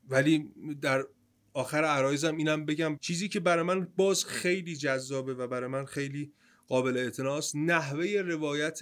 ولی 0.10 0.54
در 0.82 1.06
آخر 1.54 1.84
عرایزم 1.84 2.38
اینم 2.38 2.66
بگم 2.66 2.98
چیزی 3.02 3.30
که 3.30 3.40
برای 3.40 3.64
من 3.64 3.88
باز 3.96 4.26
خیلی 4.26 4.76
جذابه 4.76 5.34
و 5.34 5.48
برای 5.48 5.70
من 5.70 5.86
خیلی 5.86 6.34
قابل 6.68 6.98
اعتناست 6.98 7.56
نحوه 7.56 8.22
روایت 8.26 8.80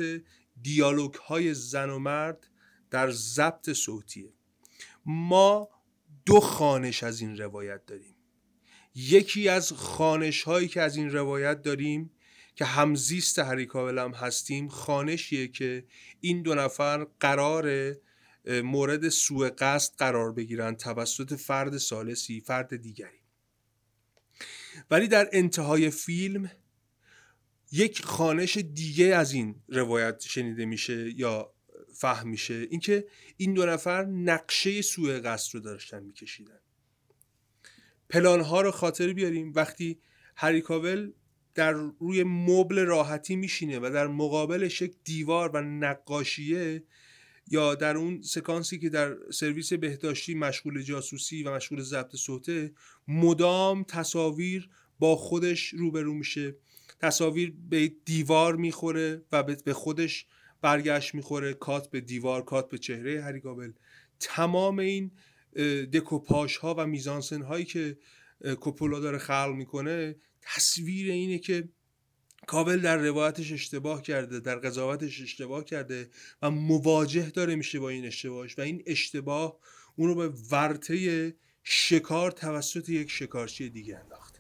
دیالوگ 0.62 1.14
های 1.14 1.54
زن 1.54 1.90
و 1.90 2.00
مرد 2.00 2.48
در 2.90 3.12
ضبط 3.12 3.70
صوتیه. 3.74 4.34
ما 5.12 5.70
دو 6.26 6.40
خانش 6.40 7.04
از 7.04 7.22
این 7.22 7.38
روایت 7.38 7.86
داریم. 7.86 8.16
یکی 8.96 9.50
از 9.50 9.72
خانش 9.72 10.44
هایی 10.44 10.68
که 10.68 10.82
از 10.82 10.96
این 10.96 11.10
روایت 11.10 11.62
داریم 11.62 12.12
که 12.56 12.66
همزیست 12.66 13.40
هریکابل 13.40 14.00
هم 14.00 14.12
هستیم 14.12 14.68
خانشیه 14.68 15.48
که 15.48 15.86
این 16.20 16.42
دو 16.42 16.56
نفر 16.56 17.08
قرار 17.20 17.96
مورد 18.64 19.10
سوء 19.10 19.50
قصد 19.58 19.96
قرار 19.98 20.34
بگیرن 20.34 20.76
توسط 20.76 21.34
فرد 21.34 21.78
سالسی 21.78 22.42
فرد 22.42 22.76
دیگری. 22.76 23.20
ولی 24.92 25.08
در 25.08 25.30
انتهای 25.32 25.90
فیلم 25.90 26.52
یک 27.72 28.06
خانش 28.06 28.58
دیگه 28.58 29.06
از 29.06 29.32
این 29.34 29.56
روایت 29.68 30.22
شنیده 30.22 30.66
میشه 30.66 31.20
یا 31.20 31.54
فهم 32.00 32.30
میشه 32.30 32.68
اینکه 32.70 33.08
این 33.38 33.54
دو 33.54 33.66
نفر 33.66 34.06
نقشه 34.06 34.82
سوء 34.82 35.20
قصد 35.20 35.56
رو 35.56 35.60
داشتن 35.60 36.04
میکشیدن. 36.04 36.60
پلان 38.10 38.42
ها 38.42 38.62
رو 38.62 38.72
خاطر 38.72 39.14
بیاریم. 39.14 39.54
وقتی 39.56 40.00
هریکاول 40.36 41.12
در 41.56 41.72
روی 42.00 42.24
مبل 42.24 42.80
راحتی 42.80 43.36
میشینه 43.36 43.80
و 43.80 43.90
در 43.94 44.08
مقابلش 44.08 44.82
یک 44.82 44.96
دیوار 45.04 45.50
و 45.54 45.62
نقاشیه 45.62 46.84
یا 47.48 47.76
در 47.76 47.98
اون 47.98 48.22
سکانسی 48.22 48.80
که 48.80 48.90
در 48.90 49.16
سرویس 49.32 49.74
بهداشتی 49.74 50.36
مشغول 50.36 50.82
جاسوسی 50.82 51.44
و 51.44 51.56
مشغول 51.56 51.82
ضبط 51.82 52.16
صوته 52.16 52.74
مدام 53.08 53.84
تصاویر 53.84 54.70
با 55.00 55.16
خودش 55.16 55.68
روبرو 55.68 56.14
میشه. 56.14 56.56
تصاویر 57.00 57.54
به 57.70 57.92
دیوار 58.06 58.56
می‌خوره 58.56 59.22
و 59.32 59.44
به 59.44 59.74
خودش 59.74 60.26
برگشت 60.62 61.16
می‌خوره 61.16 61.54
کات 61.54 61.90
به 61.90 62.02
دیوار 62.02 62.46
کات 62.46 62.70
به 62.70 62.78
چهره 62.78 63.24
هریگابل 63.24 63.72
تمام 64.20 64.80
این 64.80 65.12
دکوپاش 65.94 66.58
ها 66.58 66.76
و 66.78 66.86
میزانسن 66.86 67.42
هایی 67.42 67.66
که 67.66 67.98
کوپولا 68.60 69.00
داره 69.00 69.18
خلق 69.18 69.54
می‌کنه 69.56 70.16
تصویر 70.42 71.12
اینه 71.12 71.40
که 71.40 71.70
کابل 72.48 72.80
در 72.80 72.98
روایتش 72.98 73.52
اشتباه 73.52 74.02
کرده 74.02 74.40
در 74.40 74.56
قضاوتش 74.56 75.22
اشتباه 75.22 75.64
کرده 75.64 76.10
و 76.42 76.52
مواجه 76.52 77.30
داره 77.30 77.56
میشه 77.56 77.80
با 77.80 77.90
این 77.90 78.06
اشتباهش 78.06 78.60
و 78.60 78.62
این 78.62 78.84
اشتباه 78.86 79.60
اون 79.96 80.08
رو 80.08 80.16
به 80.16 80.28
ورطه 80.52 81.36
شکار 81.64 82.32
توسط 82.32 82.90
یک 82.90 83.12
شکارچی 83.12 83.70
دیگه 83.70 83.98
انداخته. 83.98 84.40